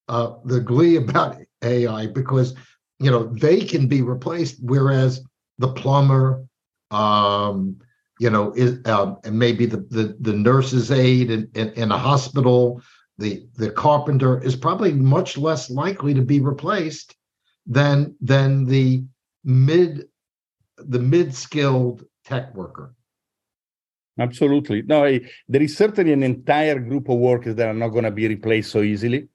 uh, 0.08 0.34
the 0.44 0.60
glee 0.60 0.96
about 0.96 1.38
AI, 1.62 2.06
because 2.08 2.54
you 2.98 3.10
know 3.10 3.24
they 3.24 3.60
can 3.60 3.88
be 3.88 4.02
replaced, 4.02 4.58
whereas 4.62 5.24
the 5.58 5.68
plumber, 5.68 6.44
um, 6.90 7.76
you 8.18 8.30
know, 8.30 8.52
is 8.52 8.84
um, 8.86 9.18
and 9.24 9.38
maybe 9.38 9.66
the 9.66 9.78
the, 9.78 10.16
the 10.20 10.32
nurse's 10.32 10.90
aide 10.90 11.30
in, 11.30 11.50
in, 11.54 11.70
in 11.70 11.92
a 11.92 11.98
hospital, 11.98 12.82
the 13.18 13.46
the 13.54 13.70
carpenter 13.70 14.42
is 14.42 14.56
probably 14.56 14.92
much 14.92 15.38
less 15.38 15.70
likely 15.70 16.14
to 16.14 16.22
be 16.22 16.40
replaced 16.40 17.14
than 17.66 18.14
than 18.20 18.64
the 18.66 19.04
mid 19.44 20.08
the 20.76 20.98
mid 20.98 21.34
skilled 21.34 22.04
tech 22.24 22.54
worker. 22.54 22.94
Absolutely. 24.18 24.82
No, 24.82 25.04
I, 25.04 25.20
there 25.48 25.62
is 25.62 25.76
certainly 25.76 26.12
an 26.12 26.22
entire 26.22 26.78
group 26.78 27.08
of 27.08 27.18
workers 27.18 27.54
that 27.56 27.68
are 27.68 27.74
not 27.74 27.88
going 27.88 28.04
to 28.04 28.10
be 28.10 28.28
replaced 28.28 28.70
so 28.70 28.82
easily. 28.82 29.28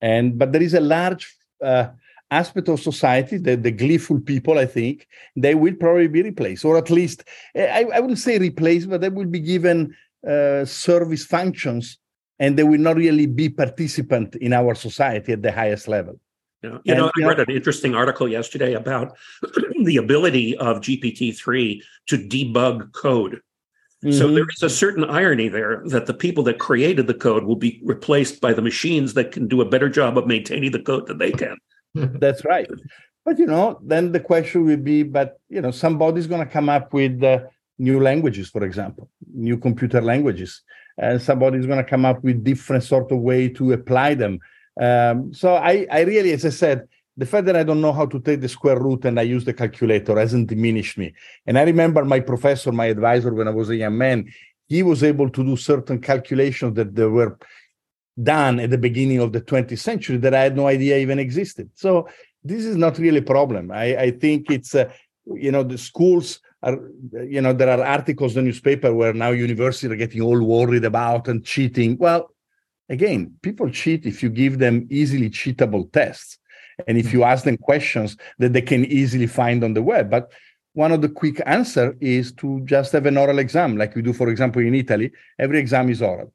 And 0.00 0.38
but 0.38 0.52
there 0.52 0.62
is 0.62 0.74
a 0.74 0.80
large 0.80 1.36
uh, 1.62 1.88
aspect 2.30 2.68
of 2.68 2.80
society, 2.80 3.38
the, 3.38 3.56
the 3.56 3.70
gleeful 3.70 4.20
people, 4.20 4.58
I 4.58 4.66
think, 4.66 5.06
they 5.36 5.54
will 5.54 5.74
probably 5.74 6.08
be 6.08 6.22
replaced, 6.22 6.64
or 6.64 6.76
at 6.76 6.90
least 6.90 7.24
I, 7.56 7.86
I 7.92 8.00
wouldn't 8.00 8.18
say 8.18 8.38
replaced, 8.38 8.90
but 8.90 9.00
they 9.00 9.08
will 9.08 9.26
be 9.26 9.40
given 9.40 9.96
uh, 10.28 10.64
service 10.64 11.24
functions 11.24 11.98
and 12.38 12.56
they 12.56 12.64
will 12.64 12.80
not 12.80 12.96
really 12.96 13.26
be 13.26 13.48
participant 13.48 14.36
in 14.36 14.52
our 14.52 14.74
society 14.74 15.32
at 15.32 15.42
the 15.42 15.52
highest 15.52 15.88
level. 15.88 16.20
Yeah. 16.62 16.78
You 16.84 16.94
and, 16.94 16.98
know, 16.98 17.10
I 17.22 17.26
read 17.26 17.40
an 17.40 17.50
interesting 17.50 17.94
article 17.94 18.28
yesterday 18.28 18.74
about 18.74 19.16
the 19.84 19.96
ability 19.96 20.56
of 20.58 20.78
GPT-3 20.78 21.80
to 22.08 22.16
debug 22.16 22.92
code. 22.92 23.40
Mm-hmm. 24.04 24.16
So 24.16 24.32
there 24.32 24.46
is 24.48 24.62
a 24.62 24.70
certain 24.70 25.04
irony 25.04 25.48
there 25.48 25.82
that 25.86 26.06
the 26.06 26.14
people 26.14 26.44
that 26.44 26.58
created 26.58 27.06
the 27.08 27.14
code 27.14 27.44
will 27.44 27.56
be 27.56 27.80
replaced 27.84 28.40
by 28.40 28.52
the 28.52 28.62
machines 28.62 29.14
that 29.14 29.32
can 29.32 29.48
do 29.48 29.60
a 29.60 29.68
better 29.68 29.88
job 29.88 30.16
of 30.16 30.26
maintaining 30.26 30.70
the 30.70 30.82
code 30.82 31.08
than 31.08 31.18
they 31.18 31.32
can. 31.32 31.56
That's 31.94 32.44
right. 32.44 32.68
But 33.24 33.38
you 33.38 33.46
know, 33.46 33.78
then 33.82 34.12
the 34.12 34.20
question 34.20 34.64
will 34.64 34.76
be, 34.76 35.02
but 35.02 35.40
you 35.48 35.60
know, 35.60 35.72
somebody's 35.72 36.28
going 36.28 36.46
to 36.46 36.52
come 36.52 36.68
up 36.68 36.92
with 36.92 37.22
uh, 37.22 37.40
new 37.78 38.00
languages, 38.00 38.48
for 38.48 38.64
example, 38.64 39.10
new 39.34 39.56
computer 39.56 40.00
languages, 40.00 40.62
and 40.96 41.20
somebody's 41.20 41.66
going 41.66 41.82
to 41.82 41.90
come 41.90 42.04
up 42.04 42.22
with 42.22 42.44
different 42.44 42.84
sort 42.84 43.10
of 43.10 43.18
way 43.18 43.48
to 43.48 43.72
apply 43.72 44.14
them. 44.14 44.38
Um, 44.80 45.34
so 45.34 45.56
I, 45.56 45.86
I 45.90 46.00
really, 46.02 46.32
as 46.32 46.44
I 46.44 46.50
said, 46.50 46.88
the 47.18 47.26
fact 47.26 47.46
that 47.46 47.56
I 47.56 47.64
don't 47.64 47.80
know 47.80 47.92
how 47.92 48.06
to 48.06 48.20
take 48.20 48.40
the 48.40 48.48
square 48.48 48.78
root 48.78 49.04
and 49.04 49.18
I 49.18 49.22
use 49.22 49.44
the 49.44 49.52
calculator 49.52 50.16
hasn't 50.16 50.46
diminished 50.48 50.96
me. 50.96 51.12
And 51.46 51.58
I 51.58 51.62
remember 51.62 52.04
my 52.04 52.20
professor, 52.20 52.70
my 52.70 52.86
advisor 52.86 53.34
when 53.34 53.48
I 53.48 53.50
was 53.50 53.70
a 53.70 53.76
young 53.76 53.98
man, 53.98 54.32
he 54.68 54.84
was 54.84 55.02
able 55.02 55.28
to 55.30 55.44
do 55.44 55.56
certain 55.56 56.00
calculations 56.00 56.76
that 56.76 56.94
they 56.94 57.06
were 57.06 57.36
done 58.22 58.60
at 58.60 58.70
the 58.70 58.78
beginning 58.78 59.18
of 59.18 59.32
the 59.32 59.40
20th 59.40 59.80
century 59.80 60.16
that 60.18 60.32
I 60.32 60.44
had 60.44 60.56
no 60.56 60.68
idea 60.68 60.96
even 60.98 61.18
existed. 61.18 61.68
So 61.74 62.08
this 62.44 62.64
is 62.64 62.76
not 62.76 62.98
really 62.98 63.18
a 63.18 63.32
problem. 63.34 63.72
I, 63.72 63.96
I 63.96 64.10
think 64.12 64.48
it's, 64.52 64.76
uh, 64.76 64.88
you 65.26 65.50
know, 65.50 65.64
the 65.64 65.78
schools 65.78 66.38
are, 66.62 66.78
you 67.24 67.40
know, 67.40 67.52
there 67.52 67.70
are 67.70 67.84
articles 67.84 68.36
in 68.36 68.44
the 68.44 68.46
newspaper 68.50 68.94
where 68.94 69.12
now 69.12 69.30
universities 69.30 69.90
are 69.90 69.96
getting 69.96 70.22
all 70.22 70.40
worried 70.40 70.84
about 70.84 71.26
and 71.26 71.44
cheating. 71.44 71.96
Well, 71.98 72.30
again, 72.88 73.34
people 73.42 73.70
cheat 73.70 74.06
if 74.06 74.22
you 74.22 74.30
give 74.30 74.60
them 74.60 74.86
easily 74.88 75.30
cheatable 75.30 75.90
tests 75.92 76.38
and 76.86 76.96
if 76.96 77.12
you 77.12 77.24
ask 77.24 77.44
them 77.44 77.56
questions 77.56 78.16
that 78.38 78.52
they 78.52 78.62
can 78.62 78.84
easily 78.84 79.26
find 79.26 79.64
on 79.64 79.74
the 79.74 79.82
web. 79.82 80.10
But 80.10 80.30
one 80.74 80.92
of 80.92 81.02
the 81.02 81.08
quick 81.08 81.40
answer 81.46 81.96
is 82.00 82.32
to 82.32 82.60
just 82.64 82.92
have 82.92 83.06
an 83.06 83.16
oral 83.16 83.38
exam 83.38 83.76
like 83.76 83.94
we 83.96 84.02
do 84.02 84.12
for 84.12 84.28
example 84.28 84.62
in 84.62 84.74
italy. 84.74 85.10
Every 85.38 85.58
exam 85.58 85.90
is 85.90 86.02
oral. 86.02 86.32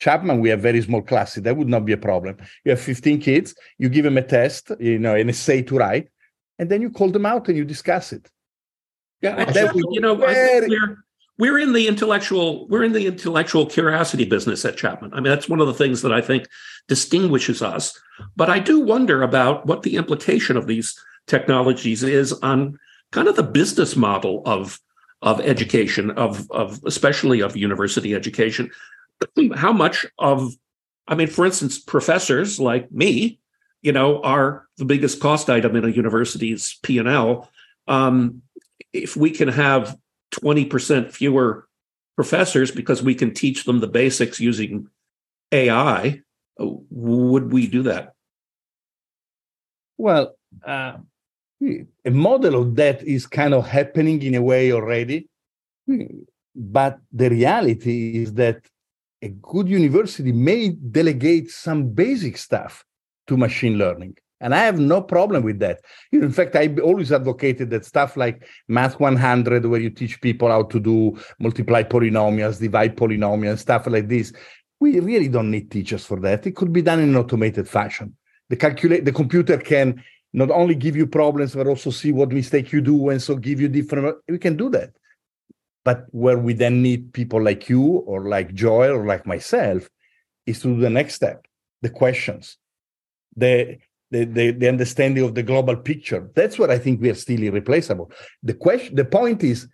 Chapman 0.00 0.40
we 0.40 0.48
have 0.48 0.60
very 0.60 0.80
small 0.80 1.02
classes. 1.02 1.42
That 1.42 1.56
would 1.56 1.68
not 1.68 1.84
be 1.84 1.92
a 1.92 1.98
problem. 1.98 2.36
You 2.64 2.70
have 2.70 2.80
15 2.80 3.20
kids. 3.20 3.54
You 3.78 3.88
give 3.88 4.04
them 4.04 4.18
a 4.18 4.22
test 4.22 4.70
you 4.80 4.98
know 4.98 5.14
an 5.14 5.28
essay 5.28 5.62
to 5.62 5.76
write 5.76 6.08
and 6.58 6.70
then 6.70 6.80
you 6.80 6.90
call 6.90 7.10
them 7.10 7.26
out 7.26 7.48
and 7.48 7.56
you 7.56 7.64
discuss 7.64 8.12
it. 8.12 8.30
Yeah 9.20 9.50
you 9.74 10.00
know 10.00 10.14
very, 10.14 10.68
we're, 10.68 11.03
we're 11.38 11.58
in 11.58 11.72
the 11.72 11.88
intellectual 11.88 12.66
we're 12.68 12.84
in 12.84 12.92
the 12.92 13.06
intellectual 13.06 13.66
curiosity 13.66 14.24
business 14.24 14.64
at 14.64 14.76
chapman 14.76 15.12
i 15.14 15.16
mean 15.16 15.30
that's 15.30 15.48
one 15.48 15.60
of 15.60 15.66
the 15.66 15.74
things 15.74 16.02
that 16.02 16.12
i 16.12 16.20
think 16.20 16.46
distinguishes 16.88 17.62
us 17.62 17.98
but 18.36 18.50
I 18.50 18.58
do 18.58 18.80
wonder 18.80 19.22
about 19.22 19.66
what 19.66 19.82
the 19.82 19.96
implication 19.96 20.56
of 20.56 20.66
these 20.66 20.98
technologies 21.26 22.02
is 22.02 22.32
on 22.32 22.78
kind 23.12 23.28
of 23.28 23.36
the 23.36 23.42
business 23.42 23.96
model 23.96 24.42
of 24.44 24.80
of 25.22 25.40
education, 25.40 26.10
of 26.12 26.50
of 26.50 26.80
especially 26.84 27.40
of 27.40 27.56
university 27.56 28.14
education. 28.14 28.70
How 29.54 29.72
much 29.72 30.06
of, 30.18 30.54
I 31.08 31.14
mean, 31.14 31.28
for 31.28 31.46
instance, 31.46 31.78
professors 31.78 32.60
like 32.60 32.90
me, 32.92 33.40
you 33.82 33.92
know, 33.92 34.20
are 34.22 34.66
the 34.76 34.84
biggest 34.84 35.20
cost 35.20 35.48
item 35.48 35.76
in 35.76 35.84
a 35.84 35.88
university's 35.88 36.78
P 36.82 36.98
and 36.98 37.08
L. 37.08 37.50
Um, 37.88 38.42
if 38.92 39.16
we 39.16 39.30
can 39.30 39.48
have 39.48 39.96
twenty 40.38 40.64
percent 40.72 41.12
fewer 41.12 41.48
professors 42.16 42.70
because 42.70 43.00
we 43.02 43.14
can 43.14 43.30
teach 43.42 43.64
them 43.64 43.80
the 43.80 43.92
basics 44.00 44.38
using 44.50 44.88
AI, 45.52 46.20
would 46.58 47.52
we 47.52 47.66
do 47.66 47.82
that? 47.90 48.14
Well, 49.96 50.36
uh, 50.64 50.96
a 52.10 52.10
model 52.10 52.54
of 52.62 52.76
that 52.76 53.02
is 53.02 53.26
kind 53.26 53.54
of 53.54 53.66
happening 53.66 54.22
in 54.22 54.34
a 54.34 54.42
way 54.42 54.72
already. 54.72 55.28
But 56.54 56.98
the 57.12 57.30
reality 57.30 58.22
is 58.22 58.34
that 58.34 58.58
a 59.22 59.28
good 59.52 59.68
university 59.68 60.32
may 60.32 60.70
delegate 60.98 61.50
some 61.50 61.80
basic 62.04 62.36
stuff 62.36 62.84
to 63.26 63.36
machine 63.36 63.76
learning. 63.78 64.16
And 64.44 64.54
I 64.54 64.58
have 64.58 64.78
no 64.78 65.00
problem 65.00 65.42
with 65.42 65.58
that. 65.60 65.80
In 66.12 66.30
fact, 66.30 66.54
I 66.54 66.68
always 66.82 67.10
advocated 67.10 67.70
that 67.70 67.86
stuff 67.86 68.14
like 68.14 68.46
Math 68.68 69.00
100, 69.00 69.64
where 69.64 69.80
you 69.80 69.88
teach 69.88 70.20
people 70.20 70.50
how 70.50 70.64
to 70.64 70.78
do 70.78 71.18
multiply 71.38 71.82
polynomials, 71.82 72.60
divide 72.60 72.94
polynomials, 72.94 73.60
stuff 73.60 73.86
like 73.86 74.06
this. 74.06 74.34
We 74.80 75.00
really 75.00 75.28
don't 75.28 75.50
need 75.50 75.70
teachers 75.70 76.04
for 76.04 76.20
that. 76.20 76.46
It 76.46 76.56
could 76.56 76.74
be 76.74 76.82
done 76.82 77.00
in 77.00 77.08
an 77.08 77.16
automated 77.16 77.66
fashion. 77.66 78.14
The 78.50 78.56
calculate 78.56 79.06
the 79.06 79.12
computer 79.12 79.56
can 79.56 80.04
not 80.34 80.50
only 80.50 80.74
give 80.74 80.94
you 80.94 81.06
problems, 81.06 81.54
but 81.54 81.66
also 81.66 81.88
see 81.88 82.12
what 82.12 82.30
mistake 82.30 82.70
you 82.70 82.82
do, 82.82 83.08
and 83.08 83.22
so 83.22 83.36
give 83.36 83.62
you 83.62 83.68
different. 83.68 84.18
We 84.28 84.36
can 84.36 84.58
do 84.58 84.68
that. 84.70 84.90
But 85.86 86.04
where 86.10 86.36
we 86.36 86.52
then 86.52 86.82
need 86.82 87.14
people 87.14 87.42
like 87.42 87.70
you 87.70 87.82
or 87.82 88.28
like 88.28 88.52
Joel 88.52 88.90
or 88.90 89.06
like 89.06 89.26
myself 89.26 89.88
is 90.44 90.60
to 90.60 90.74
do 90.74 90.80
the 90.82 90.90
next 90.90 91.14
step, 91.14 91.46
the 91.80 91.88
questions, 91.88 92.58
the 93.36 93.78
the, 94.14 94.24
the, 94.24 94.50
the 94.52 94.68
understanding 94.68 95.24
of 95.24 95.34
the 95.34 95.42
global 95.42 95.76
picture. 95.76 96.30
That's 96.36 96.56
what 96.58 96.70
I 96.70 96.78
think 96.78 97.00
we 97.00 97.10
are 97.10 97.16
still 97.26 97.42
irreplaceable. 97.42 98.12
The 98.44 98.54
question, 98.54 98.94
the 98.94 99.04
point 99.04 99.42
is, 99.42 99.66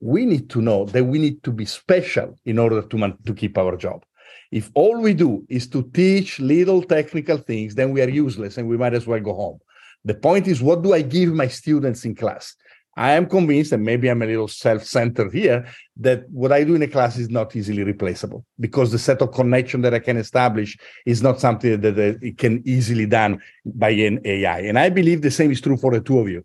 we 0.00 0.24
need 0.24 0.48
to 0.50 0.62
know 0.62 0.86
that 0.86 1.04
we 1.04 1.18
need 1.18 1.42
to 1.44 1.52
be 1.52 1.66
special 1.66 2.38
in 2.46 2.58
order 2.58 2.80
to 2.80 2.96
man, 2.98 3.18
to 3.26 3.34
keep 3.34 3.58
our 3.58 3.76
job. 3.76 4.04
If 4.50 4.70
all 4.74 5.00
we 5.00 5.12
do 5.14 5.44
is 5.48 5.66
to 5.68 5.82
teach 5.92 6.40
little 6.40 6.82
technical 6.82 7.36
things, 7.36 7.74
then 7.74 7.92
we 7.92 8.00
are 8.02 8.08
useless 8.08 8.56
and 8.56 8.66
we 8.66 8.78
might 8.78 8.94
as 8.94 9.06
well 9.06 9.20
go 9.20 9.34
home. 9.34 9.58
The 10.04 10.14
point 10.14 10.48
is, 10.48 10.62
what 10.62 10.82
do 10.82 10.94
I 10.94 11.02
give 11.02 11.32
my 11.32 11.48
students 11.48 12.04
in 12.04 12.14
class? 12.14 12.56
I 12.96 13.12
am 13.12 13.26
convinced, 13.26 13.72
and 13.72 13.82
maybe 13.84 14.08
I'm 14.08 14.22
a 14.22 14.26
little 14.26 14.48
self 14.48 14.84
centered 14.84 15.32
here, 15.32 15.66
that 15.96 16.28
what 16.30 16.52
I 16.52 16.62
do 16.64 16.74
in 16.74 16.82
a 16.82 16.88
class 16.88 17.16
is 17.16 17.30
not 17.30 17.56
easily 17.56 17.84
replaceable 17.84 18.44
because 18.60 18.92
the 18.92 18.98
set 18.98 19.22
of 19.22 19.32
connection 19.32 19.80
that 19.82 19.94
I 19.94 19.98
can 19.98 20.16
establish 20.16 20.76
is 21.06 21.22
not 21.22 21.40
something 21.40 21.80
that, 21.80 21.96
that 21.96 22.18
it 22.22 22.38
can 22.38 22.62
easily 22.66 23.06
done 23.06 23.40
by 23.64 23.90
an 23.90 24.20
AI. 24.24 24.60
And 24.60 24.78
I 24.78 24.90
believe 24.90 25.22
the 25.22 25.30
same 25.30 25.50
is 25.50 25.60
true 25.60 25.76
for 25.76 25.92
the 25.92 26.00
two 26.00 26.18
of 26.18 26.28
you. 26.28 26.44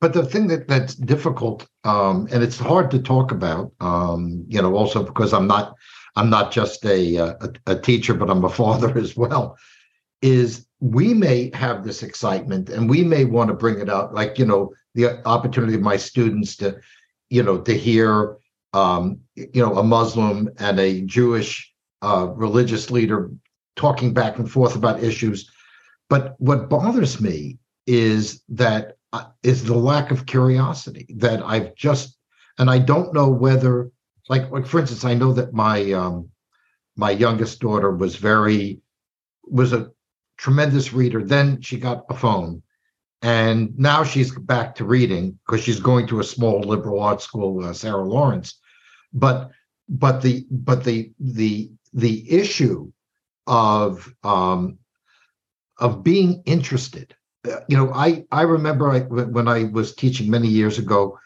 But 0.00 0.12
the 0.12 0.26
thing 0.26 0.48
that, 0.48 0.68
that's 0.68 0.96
difficult, 0.96 1.66
um, 1.84 2.28
and 2.32 2.42
it's 2.42 2.58
hard 2.58 2.90
to 2.90 2.98
talk 2.98 3.30
about, 3.30 3.72
um, 3.80 4.44
you 4.48 4.60
know, 4.60 4.74
also 4.74 5.02
because 5.02 5.32
I'm 5.32 5.46
not 5.46 5.74
I'm 6.16 6.30
not 6.30 6.52
just 6.52 6.84
a, 6.84 7.16
a, 7.16 7.36
a 7.66 7.76
teacher, 7.76 8.14
but 8.14 8.30
I'm 8.30 8.44
a 8.44 8.48
father 8.48 8.96
as 8.98 9.16
well. 9.16 9.56
Is 10.22 10.66
we 10.80 11.14
may 11.14 11.50
have 11.54 11.84
this 11.84 12.02
excitement 12.02 12.68
and 12.68 12.88
we 12.88 13.02
may 13.02 13.24
want 13.24 13.48
to 13.48 13.54
bring 13.54 13.80
it 13.80 13.88
out, 13.88 14.14
like 14.14 14.38
you 14.38 14.46
know, 14.46 14.72
the 14.94 15.26
opportunity 15.26 15.74
of 15.74 15.80
my 15.80 15.96
students 15.96 16.56
to, 16.56 16.80
you 17.30 17.42
know, 17.42 17.60
to 17.60 17.76
hear, 17.76 18.36
um, 18.72 19.20
you 19.34 19.62
know, 19.62 19.76
a 19.78 19.82
Muslim 19.82 20.50
and 20.58 20.78
a 20.78 21.02
Jewish 21.02 21.72
uh, 22.02 22.28
religious 22.34 22.90
leader 22.90 23.30
talking 23.76 24.12
back 24.12 24.38
and 24.38 24.50
forth 24.50 24.76
about 24.76 25.02
issues. 25.02 25.50
But 26.08 26.34
what 26.38 26.68
bothers 26.68 27.20
me 27.20 27.58
is 27.86 28.42
that 28.48 28.96
uh, 29.12 29.26
is 29.42 29.64
the 29.64 29.76
lack 29.76 30.10
of 30.10 30.26
curiosity 30.26 31.06
that 31.16 31.42
I've 31.42 31.74
just, 31.74 32.16
and 32.58 32.70
I 32.70 32.78
don't 32.78 33.14
know 33.14 33.28
whether 33.28 33.90
like 34.28 34.50
like 34.50 34.66
for 34.66 34.80
instance, 34.80 35.04
I 35.04 35.14
know 35.14 35.32
that 35.32 35.52
my 35.52 35.92
um 35.92 36.28
my 36.96 37.10
youngest 37.10 37.60
daughter 37.60 37.90
was 37.90 38.16
very 38.16 38.80
was 39.44 39.72
a 39.72 39.90
tremendous 40.38 40.92
reader. 40.92 41.22
Then 41.22 41.60
she 41.60 41.78
got 41.78 42.04
a 42.08 42.14
phone, 42.14 42.62
and 43.24 43.76
now 43.78 44.04
she's 44.04 44.36
back 44.38 44.74
to 44.76 44.84
reading 44.84 45.38
because 45.46 45.64
she's 45.64 45.80
going 45.80 46.06
to 46.08 46.20
a 46.20 46.24
small 46.24 46.60
liberal 46.60 47.00
arts 47.00 47.24
school, 47.24 47.64
uh, 47.64 47.72
Sarah 47.72 48.04
Lawrence. 48.04 48.58
But 49.12 49.50
but 49.88 50.20
the 50.20 50.46
but 50.50 50.84
the 50.84 51.12
the 51.18 51.70
the 51.92 52.30
issue 52.30 52.92
of 53.46 54.12
um 54.24 54.78
of 55.78 56.02
being 56.02 56.42
interested 56.46 57.14
uh, 57.46 57.60
you 57.68 57.76
know 57.76 57.92
i 57.92 58.24
i 58.32 58.40
remember 58.40 58.90
I, 58.90 59.00
when 59.00 59.46
i 59.46 59.64
was 59.64 59.94
teaching 59.94 60.30
many 60.30 60.48
years 60.48 60.78
ago 60.78 61.18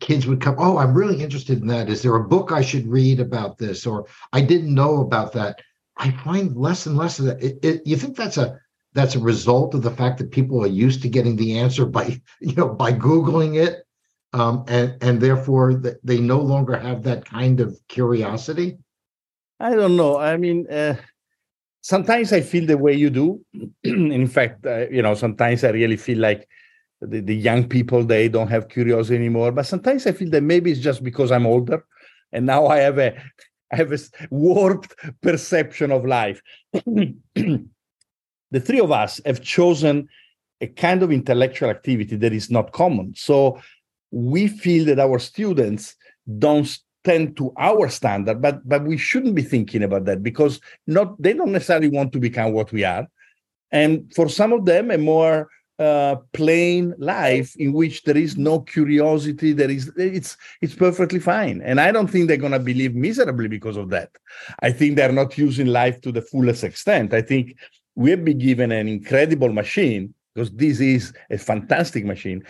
kids 0.00 0.26
would 0.26 0.40
come, 0.40 0.56
oh, 0.58 0.78
I'm 0.78 0.94
really 0.94 1.22
interested 1.22 1.60
in 1.60 1.68
that. 1.68 1.88
Is 1.88 2.02
there 2.02 2.16
a 2.16 2.28
book 2.28 2.52
I 2.52 2.62
should 2.62 2.86
read 2.88 3.20
about 3.20 3.58
this? 3.58 3.86
Or 3.86 4.06
I 4.32 4.40
didn't 4.40 4.74
know 4.74 5.00
about 5.00 5.32
that. 5.34 5.60
I 5.96 6.10
find 6.10 6.56
less 6.56 6.86
and 6.86 6.96
less 6.96 7.18
of 7.18 7.26
that. 7.26 7.42
It, 7.42 7.58
it, 7.62 7.82
you 7.86 7.96
think 7.96 8.16
that's 8.16 8.38
a 8.38 8.58
that's 8.98 9.14
a 9.14 9.20
result 9.20 9.74
of 9.74 9.82
the 9.82 9.90
fact 9.90 10.18
that 10.18 10.30
people 10.30 10.62
are 10.62 10.74
used 10.86 11.02
to 11.02 11.08
getting 11.08 11.36
the 11.36 11.58
answer 11.58 11.86
by 11.86 12.20
you 12.40 12.54
know 12.54 12.68
by 12.68 12.92
googling 12.92 13.56
it 13.56 13.84
um, 14.32 14.64
and 14.68 14.96
and 15.02 15.20
therefore 15.20 15.74
they 16.02 16.18
no 16.18 16.40
longer 16.40 16.76
have 16.76 17.02
that 17.04 17.24
kind 17.24 17.60
of 17.60 17.78
curiosity? 17.88 18.78
I 19.60 19.74
don't 19.74 19.96
know. 19.96 20.18
I 20.18 20.36
mean, 20.36 20.70
uh, 20.70 20.96
sometimes 21.80 22.32
I 22.32 22.40
feel 22.42 22.66
the 22.66 22.78
way 22.78 22.94
you 22.94 23.10
do. 23.10 23.44
in 23.82 24.26
fact, 24.26 24.66
uh, 24.66 24.88
you 24.88 25.02
know, 25.02 25.14
sometimes 25.14 25.64
I 25.64 25.70
really 25.70 25.96
feel 25.96 26.18
like 26.18 26.46
the, 27.00 27.20
the 27.20 27.34
young 27.34 27.68
people 27.68 28.04
they 28.04 28.28
don't 28.28 28.48
have 28.48 28.68
curiosity 28.68 29.16
anymore. 29.16 29.52
But 29.52 29.66
sometimes 29.66 30.06
I 30.06 30.12
feel 30.12 30.30
that 30.30 30.42
maybe 30.42 30.70
it's 30.70 30.80
just 30.80 31.02
because 31.02 31.32
I'm 31.32 31.46
older, 31.46 31.84
and 32.32 32.46
now 32.46 32.66
I 32.66 32.78
have 32.78 32.98
a 32.98 33.16
I 33.72 33.76
have 33.76 33.92
a 33.92 33.98
warped 34.30 34.94
perception 35.20 35.92
of 35.92 36.06
life. 36.06 36.40
the 38.50 38.60
three 38.60 38.80
of 38.80 38.90
us 38.90 39.20
have 39.24 39.42
chosen 39.42 40.08
a 40.60 40.66
kind 40.66 41.02
of 41.02 41.12
intellectual 41.12 41.70
activity 41.70 42.16
that 42.16 42.32
is 42.32 42.50
not 42.50 42.72
common. 42.72 43.14
So 43.16 43.60
we 44.10 44.48
feel 44.48 44.84
that 44.86 44.98
our 44.98 45.18
students 45.18 45.94
don't 46.38 46.68
tend 47.04 47.36
to 47.36 47.52
our 47.56 47.88
standard, 47.88 48.42
but 48.42 48.68
but 48.68 48.84
we 48.84 48.96
shouldn't 48.96 49.34
be 49.34 49.42
thinking 49.42 49.82
about 49.82 50.04
that 50.06 50.22
because 50.22 50.60
not 50.86 51.20
they 51.22 51.32
don't 51.32 51.52
necessarily 51.52 51.88
want 51.88 52.12
to 52.12 52.18
become 52.18 52.52
what 52.52 52.72
we 52.72 52.84
are. 52.84 53.06
And 53.70 54.12
for 54.14 54.28
some 54.28 54.52
of 54.52 54.64
them, 54.64 54.90
a 54.90 54.98
more 54.98 55.48
uh, 55.78 56.16
plain 56.32 56.92
life 56.98 57.54
in 57.56 57.72
which 57.72 58.02
there 58.02 58.16
is 58.16 58.36
no 58.36 58.58
curiosity 58.60 59.52
there 59.52 59.70
is 59.70 59.92
it's 59.96 60.36
it's 60.60 60.74
perfectly 60.74 61.20
fine 61.20 61.62
and 61.62 61.80
i 61.80 61.92
don't 61.92 62.08
think 62.08 62.26
they're 62.26 62.36
going 62.36 62.50
to 62.50 62.58
believe 62.58 62.96
miserably 62.96 63.46
because 63.46 63.76
of 63.76 63.88
that 63.88 64.10
i 64.60 64.72
think 64.72 64.96
they're 64.96 65.12
not 65.12 65.38
using 65.38 65.68
life 65.68 66.00
to 66.00 66.10
the 66.10 66.20
fullest 66.20 66.64
extent 66.64 67.14
i 67.14 67.22
think 67.22 67.56
we 67.98 68.10
have 68.10 68.24
been 68.24 68.38
given 68.38 68.70
an 68.72 68.88
incredible 68.88 69.52
machine 69.52 70.14
because 70.34 70.50
this 70.52 70.80
is 70.80 71.12
a 71.30 71.38
fantastic 71.38 72.04
machine 72.04 72.42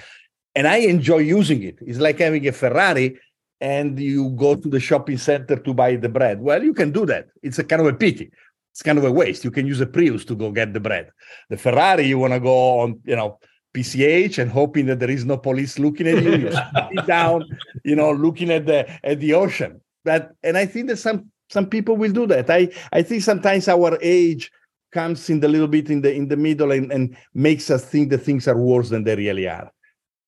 and 0.54 0.68
i 0.68 0.76
enjoy 0.94 1.18
using 1.18 1.62
it 1.62 1.76
it's 1.80 1.98
like 1.98 2.18
having 2.18 2.46
a 2.46 2.52
ferrari 2.52 3.18
and 3.60 3.98
you 3.98 4.30
go 4.30 4.54
to 4.54 4.68
the 4.68 4.78
shopping 4.88 5.18
center 5.18 5.56
to 5.56 5.74
buy 5.74 5.96
the 5.96 6.08
bread 6.08 6.40
well 6.40 6.62
you 6.62 6.74
can 6.74 6.90
do 6.90 7.04
that 7.06 7.26
it's 7.42 7.58
a 7.58 7.64
kind 7.64 7.80
of 7.82 7.88
a 7.88 7.94
pity 7.94 8.30
it's 8.78 8.82
kind 8.84 8.98
of 8.98 9.02
a 9.02 9.10
waste. 9.10 9.42
You 9.42 9.50
can 9.50 9.66
use 9.66 9.80
a 9.80 9.86
Prius 9.86 10.24
to 10.26 10.36
go 10.36 10.52
get 10.52 10.72
the 10.72 10.78
bread. 10.78 11.10
The 11.50 11.56
Ferrari, 11.56 12.06
you 12.06 12.16
want 12.16 12.32
to 12.34 12.38
go 12.38 12.78
on, 12.78 13.00
you 13.04 13.16
know, 13.16 13.40
PCH 13.74 14.38
and 14.38 14.48
hoping 14.48 14.86
that 14.86 15.00
there 15.00 15.10
is 15.10 15.24
no 15.24 15.36
police 15.36 15.80
looking 15.80 16.06
at 16.06 16.22
you. 16.22 16.36
You 16.36 16.52
sit 16.52 17.06
down, 17.08 17.44
you 17.84 17.96
know, 17.96 18.12
looking 18.12 18.52
at 18.52 18.66
the 18.66 18.88
at 19.02 19.18
the 19.18 19.34
ocean. 19.34 19.80
But 20.04 20.30
and 20.44 20.56
I 20.56 20.66
think 20.66 20.86
that 20.86 20.98
some 20.98 21.32
some 21.50 21.66
people 21.66 21.96
will 21.96 22.12
do 22.12 22.28
that. 22.28 22.48
I 22.50 22.68
I 22.92 23.02
think 23.02 23.24
sometimes 23.24 23.66
our 23.66 23.98
age 24.00 24.52
comes 24.92 25.28
in 25.30 25.40
the 25.40 25.48
little 25.48 25.68
bit 25.68 25.90
in 25.90 26.00
the 26.00 26.12
in 26.12 26.28
the 26.28 26.36
middle 26.36 26.72
and, 26.72 26.90
and 26.92 27.16
makes 27.34 27.70
us 27.70 27.84
think 27.84 28.10
that 28.10 28.18
things 28.18 28.48
are 28.48 28.56
worse 28.56 28.88
than 28.88 29.04
they 29.04 29.16
really 29.16 29.48
are. 29.48 29.70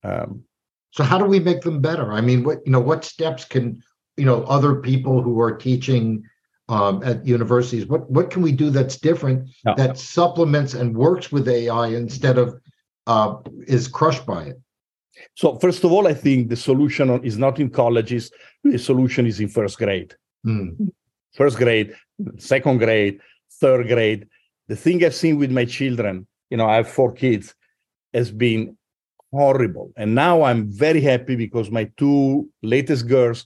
Um, 0.02 0.44
so 0.90 1.04
how 1.04 1.18
do 1.18 1.24
we 1.24 1.40
make 1.40 1.62
them 1.62 1.80
better? 1.80 2.12
I 2.12 2.20
mean, 2.20 2.44
what 2.44 2.58
you 2.66 2.72
know, 2.72 2.80
what 2.80 3.04
steps 3.04 3.44
can 3.44 3.82
you 4.16 4.24
know 4.24 4.42
other 4.44 4.76
people 4.76 5.22
who 5.22 5.40
are 5.40 5.56
teaching 5.56 6.22
um, 6.68 7.02
at 7.02 7.24
universities? 7.24 7.86
What 7.86 8.10
what 8.10 8.30
can 8.30 8.42
we 8.42 8.52
do 8.52 8.70
that's 8.70 8.96
different 8.96 9.48
no. 9.64 9.74
that 9.76 9.98
supplements 9.98 10.74
and 10.74 10.96
works 10.96 11.30
with 11.30 11.48
AI 11.48 11.88
instead 11.88 12.38
of 12.38 12.60
uh, 13.06 13.36
is 13.66 13.88
crushed 13.88 14.26
by 14.26 14.44
it? 14.44 14.60
So 15.34 15.58
first 15.58 15.84
of 15.84 15.92
all, 15.92 16.06
I 16.06 16.14
think 16.14 16.48
the 16.48 16.56
solution 16.56 17.22
is 17.24 17.38
not 17.38 17.58
in 17.58 17.70
colleges. 17.70 18.30
The 18.64 18.78
solution 18.78 19.26
is 19.26 19.40
in 19.40 19.48
first 19.48 19.78
grade. 19.78 20.14
Mm. 20.46 20.90
First 21.34 21.58
grade, 21.58 21.94
second 22.38 22.78
grade, 22.78 23.20
third 23.60 23.86
grade. 23.86 24.26
The 24.70 24.76
thing 24.76 25.04
I've 25.04 25.20
seen 25.22 25.36
with 25.42 25.50
my 25.50 25.66
children, 25.78 26.14
you 26.50 26.56
know, 26.56 26.68
I 26.74 26.76
have 26.76 26.88
four 26.88 27.10
kids, 27.12 27.46
has 28.14 28.30
been 28.30 28.76
horrible. 29.32 29.92
And 29.96 30.14
now 30.14 30.42
I'm 30.48 30.70
very 30.70 31.00
happy 31.00 31.34
because 31.34 31.72
my 31.78 31.84
two 31.96 32.48
latest 32.62 33.08
girls 33.08 33.38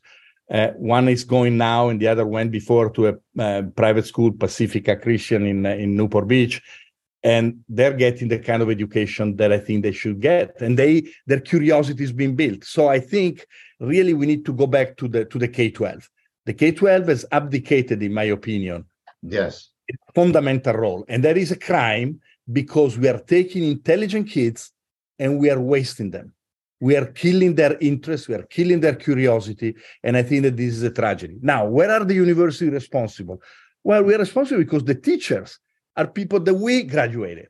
uh, 0.51 0.69
one 0.77 1.09
is 1.09 1.25
going 1.25 1.57
now, 1.57 1.89
and 1.89 1.99
the 1.99 2.09
other 2.09 2.27
went 2.27 2.51
before 2.51 2.91
to 2.91 3.09
a 3.09 3.15
uh, 3.39 3.63
private 3.75 4.07
school, 4.07 4.31
Pacifica 4.33 4.95
Christian 4.97 5.47
in 5.47 5.65
uh, 5.65 5.71
in 5.71 5.97
Newport 5.97 6.29
Beach, 6.29 6.61
and 7.23 7.45
they're 7.71 7.95
getting 7.95 8.29
the 8.29 8.39
kind 8.39 8.61
of 8.63 8.69
education 8.69 9.37
that 9.37 9.51
I 9.51 9.59
think 9.59 9.83
they 9.83 9.93
should 9.93 10.21
get, 10.21 10.61
and 10.61 10.79
they 10.79 10.93
their 11.27 11.41
curiosity 11.41 12.05
is 12.05 12.13
being 12.13 12.37
built. 12.37 12.65
So 12.65 12.89
I 12.89 13.01
think 13.01 13.47
really 13.81 14.13
we 14.13 14.27
need 14.27 14.45
to 14.45 14.53
go 14.53 14.67
back 14.67 14.99
to 14.99 15.09
the 15.09 15.25
to 15.25 15.39
the 15.39 15.49
K 15.49 15.71
twelve. 15.71 16.11
The 16.45 16.53
K 16.53 16.73
twelve 16.73 17.09
has 17.09 17.25
abdicated, 17.33 18.03
in 18.03 18.13
my 18.13 18.25
opinion. 18.25 18.85
Yes, 19.23 19.71
fundamental 20.15 20.75
role, 20.75 21.05
and 21.09 21.23
that 21.25 21.37
is 21.37 21.51
a 21.51 21.59
crime 21.59 22.21
because 22.53 22.99
we 22.99 23.09
are 23.09 23.19
taking 23.19 23.65
intelligent 23.65 24.29
kids 24.29 24.73
and 25.19 25.39
we 25.39 25.51
are 25.51 25.61
wasting 25.61 26.11
them 26.11 26.35
we 26.85 26.97
are 26.97 27.07
killing 27.07 27.55
their 27.55 27.79
interest, 27.81 28.29
we 28.29 28.35
are 28.35 28.43
killing 28.43 28.79
their 28.79 28.95
curiosity, 28.95 29.75
and 30.03 30.19
I 30.19 30.23
think 30.23 30.43
that 30.43 30.57
this 30.57 30.75
is 30.75 30.83
a 30.83 30.91
tragedy. 30.91 31.39
Now, 31.41 31.65
where 31.67 31.91
are 31.91 32.05
the 32.05 32.13
universities 32.13 32.71
responsible? 32.71 33.41
Well, 33.83 34.03
we 34.03 34.15
are 34.15 34.19
responsible 34.19 34.63
because 34.63 34.85
the 34.85 34.95
teachers 34.95 35.59
are 35.97 36.07
people 36.07 36.41
that 36.41 36.53
we 36.53 36.83
graduated. 36.83 37.49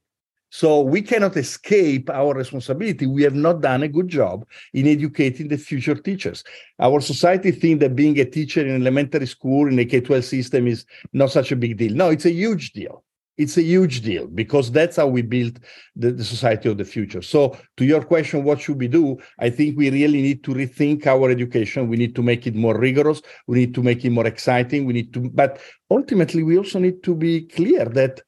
So 0.54 0.82
we 0.82 1.02
cannot 1.02 1.36
escape 1.36 2.08
our 2.10 2.32
responsibility. 2.32 3.06
We 3.06 3.24
have 3.24 3.34
not 3.34 3.60
done 3.60 3.82
a 3.82 3.88
good 3.88 4.06
job 4.06 4.46
in 4.72 4.86
educating 4.86 5.48
the 5.48 5.58
future 5.58 5.96
teachers. 5.96 6.44
Our 6.78 7.00
society 7.00 7.50
thinks 7.50 7.80
that 7.80 7.96
being 7.96 8.20
a 8.20 8.24
teacher 8.24 8.64
in 8.64 8.80
elementary 8.80 9.26
school 9.26 9.66
in 9.66 9.76
a 9.80 9.84
K-12 9.84 10.22
system 10.22 10.68
is 10.68 10.86
not 11.12 11.32
such 11.32 11.50
a 11.50 11.56
big 11.56 11.76
deal. 11.76 11.92
No, 11.94 12.10
it's 12.10 12.26
a 12.26 12.30
huge 12.30 12.70
deal 12.72 13.02
it's 13.36 13.56
a 13.56 13.62
huge 13.62 14.02
deal 14.02 14.28
because 14.28 14.70
that's 14.70 14.94
how 14.94 15.08
we 15.08 15.20
build 15.20 15.58
the, 15.96 16.12
the, 16.12 16.22
society 16.22 16.68
of 16.68 16.78
the 16.78 16.84
future. 16.84 17.20
So, 17.20 17.58
to 17.76 17.84
your 17.84 18.04
question, 18.04 18.44
what 18.44 18.60
should 18.60 18.78
we 18.78 18.86
do? 18.86 19.18
I 19.40 19.50
think 19.50 19.76
we 19.76 19.90
really 19.90 20.22
need 20.22 20.44
to 20.44 20.54
rethink 20.54 21.04
our 21.08 21.28
education. 21.30 21.88
We 21.88 21.96
need 21.96 22.14
to 22.14 22.22
make 22.22 22.46
it 22.46 22.54
more 22.54 22.78
rigorous. 22.78 23.22
We 23.48 23.58
need 23.58 23.74
to 23.74 23.82
make 23.82 24.04
it 24.04 24.10
more 24.10 24.28
exciting. 24.28 24.84
We 24.84 24.92
need 24.92 25.12
to, 25.14 25.30
but 25.30 25.58
ultimately, 25.90 26.44
we 26.44 26.56
also 26.58 26.78
need 26.78 27.02
to 27.02 27.16
be 27.16 27.46
clear 27.46 27.86
that 27.86 28.20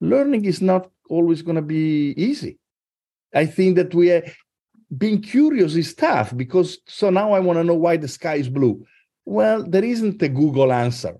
learning 0.00 0.44
is 0.44 0.62
not 0.62 0.91
always 1.08 1.42
going 1.42 1.56
to 1.56 1.62
be 1.62 2.14
easy. 2.16 2.58
I 3.34 3.46
think 3.46 3.76
that 3.76 3.94
we 3.94 4.10
are 4.12 4.24
being 4.96 5.22
curious 5.22 5.74
is 5.74 5.94
tough 5.94 6.36
because 6.36 6.78
so 6.86 7.10
now 7.10 7.32
I 7.32 7.40
want 7.40 7.58
to 7.58 7.64
know 7.64 7.74
why 7.74 7.96
the 7.96 8.08
sky 8.08 8.34
is 8.34 8.48
blue. 8.48 8.84
Well, 9.24 9.62
there 9.62 9.84
isn't 9.84 10.22
a 10.22 10.28
Google 10.28 10.72
answer. 10.72 11.14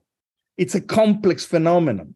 It's 0.58 0.74
a 0.74 0.80
complex 0.80 1.44
phenomenon 1.44 2.14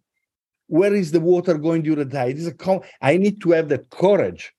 where 0.69 0.95
is 0.95 1.13
the 1.13 1.21
water 1.21 1.57
going 1.59 1.83
during 1.83 1.99
the 1.99 2.05
day? 2.05 2.31
It 2.31 2.39
is 2.39 2.47
a 2.47 2.55
com- 2.55 2.83
I 3.01 3.17
need 3.17 3.41
to 3.43 3.53
have 3.53 3.69
the 3.69 3.79
courage 3.79 4.53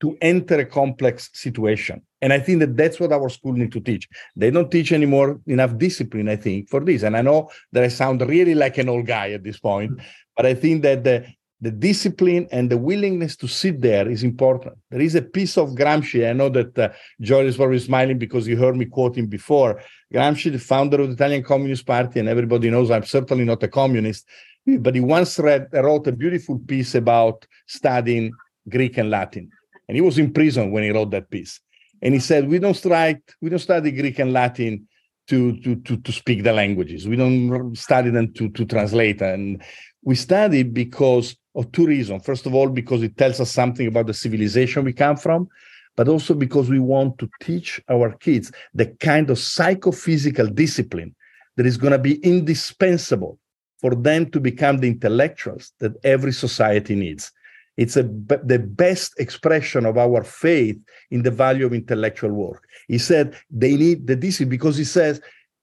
to 0.00 0.16
enter 0.20 0.58
a 0.58 0.64
complex 0.64 1.30
situation. 1.32 2.02
And 2.20 2.32
I 2.32 2.40
think 2.40 2.60
that 2.60 2.76
that's 2.76 2.98
what 2.98 3.12
our 3.12 3.28
school 3.28 3.52
need 3.52 3.72
to 3.72 3.80
teach. 3.80 4.08
They 4.34 4.50
don't 4.50 4.70
teach 4.70 4.92
anymore 4.92 5.40
enough 5.46 5.78
discipline, 5.78 6.28
I 6.28 6.36
think, 6.36 6.68
for 6.68 6.80
this. 6.80 7.02
And 7.02 7.16
I 7.16 7.22
know 7.22 7.50
that 7.72 7.84
I 7.84 7.88
sound 7.88 8.20
really 8.22 8.54
like 8.54 8.78
an 8.78 8.88
old 8.88 9.06
guy 9.06 9.30
at 9.30 9.44
this 9.44 9.58
point, 9.58 10.00
but 10.36 10.46
I 10.46 10.54
think 10.54 10.82
that 10.82 11.04
the, 11.04 11.26
the 11.62 11.70
discipline 11.70 12.46
and 12.52 12.68
the 12.68 12.76
willingness 12.76 13.36
to 13.36 13.48
sit 13.48 13.80
there 13.80 14.08
is 14.08 14.22
important. 14.22 14.76
There 14.90 15.00
is 15.00 15.14
a 15.14 15.22
piece 15.22 15.56
of 15.56 15.70
Gramsci. 15.70 16.28
I 16.28 16.34
know 16.34 16.50
that 16.50 16.76
uh, 16.78 16.90
is 17.20 17.56
probably 17.56 17.78
smiling 17.78 18.18
because 18.18 18.46
you 18.46 18.56
heard 18.56 18.76
me 18.76 18.84
quoting 18.84 19.28
before. 19.28 19.80
Gramsci, 20.12 20.52
the 20.52 20.58
founder 20.58 21.00
of 21.00 21.08
the 21.08 21.14
Italian 21.14 21.42
Communist 21.42 21.86
Party, 21.86 22.20
and 22.20 22.28
everybody 22.28 22.68
knows 22.68 22.90
I'm 22.90 23.04
certainly 23.04 23.44
not 23.44 23.62
a 23.62 23.68
communist 23.68 24.26
but 24.66 24.94
he 24.94 25.00
once 25.00 25.38
read, 25.38 25.68
wrote 25.72 26.06
a 26.06 26.12
beautiful 26.12 26.58
piece 26.58 26.94
about 26.94 27.46
studying 27.66 28.32
Greek 28.68 28.96
and 28.98 29.10
Latin. 29.10 29.50
And 29.88 29.96
he 29.96 30.00
was 30.00 30.18
in 30.18 30.32
prison 30.32 30.70
when 30.70 30.84
he 30.84 30.90
wrote 30.90 31.10
that 31.10 31.30
piece. 31.30 31.60
And 32.00 32.14
he 32.14 32.20
said, 32.20 32.48
we 32.48 32.58
don't 32.58 32.74
study, 32.74 33.20
we 33.40 33.50
don't 33.50 33.58
study 33.58 33.90
Greek 33.90 34.18
and 34.18 34.32
Latin 34.32 34.88
to, 35.28 35.60
to, 35.60 35.76
to, 35.76 35.96
to 35.96 36.12
speak 36.12 36.42
the 36.42 36.52
languages. 36.52 37.08
We 37.08 37.16
don't 37.16 37.76
study 37.76 38.10
them 38.10 38.32
to, 38.34 38.48
to 38.50 38.64
translate. 38.64 39.20
And 39.20 39.62
we 40.02 40.14
study 40.14 40.62
because 40.62 41.36
of 41.54 41.70
two 41.72 41.86
reasons. 41.86 42.24
First 42.24 42.46
of 42.46 42.54
all, 42.54 42.68
because 42.68 43.02
it 43.02 43.16
tells 43.16 43.40
us 43.40 43.50
something 43.50 43.86
about 43.86 44.06
the 44.06 44.14
civilization 44.14 44.84
we 44.84 44.92
come 44.92 45.16
from, 45.16 45.48
but 45.96 46.08
also 46.08 46.34
because 46.34 46.70
we 46.70 46.78
want 46.78 47.18
to 47.18 47.28
teach 47.40 47.80
our 47.90 48.12
kids 48.12 48.50
the 48.74 48.86
kind 48.86 49.28
of 49.30 49.38
psychophysical 49.38 50.46
discipline 50.46 51.14
that 51.56 51.66
is 51.66 51.76
going 51.76 51.92
to 51.92 51.98
be 51.98 52.16
indispensable 52.22 53.38
for 53.78 53.94
them 53.94 54.30
to 54.30 54.40
become 54.40 54.78
the 54.78 54.88
intellectuals 54.88 55.72
that 55.80 55.92
every 56.04 56.32
society 56.32 56.94
needs. 56.94 57.32
It's 57.76 57.96
a, 57.96 58.02
the 58.02 58.62
best 58.64 59.18
expression 59.18 59.86
of 59.86 59.96
our 59.96 60.22
faith 60.22 60.78
in 61.10 61.22
the 61.22 61.30
value 61.30 61.66
of 61.66 61.72
intellectual 61.72 62.30
work. 62.30 62.64
He 62.86 62.98
said 62.98 63.36
they 63.50 63.76
need 63.76 64.06
the 64.06 64.16
discipline 64.16 64.50
because 64.50 64.76
he 64.76 64.84
says 64.84 65.20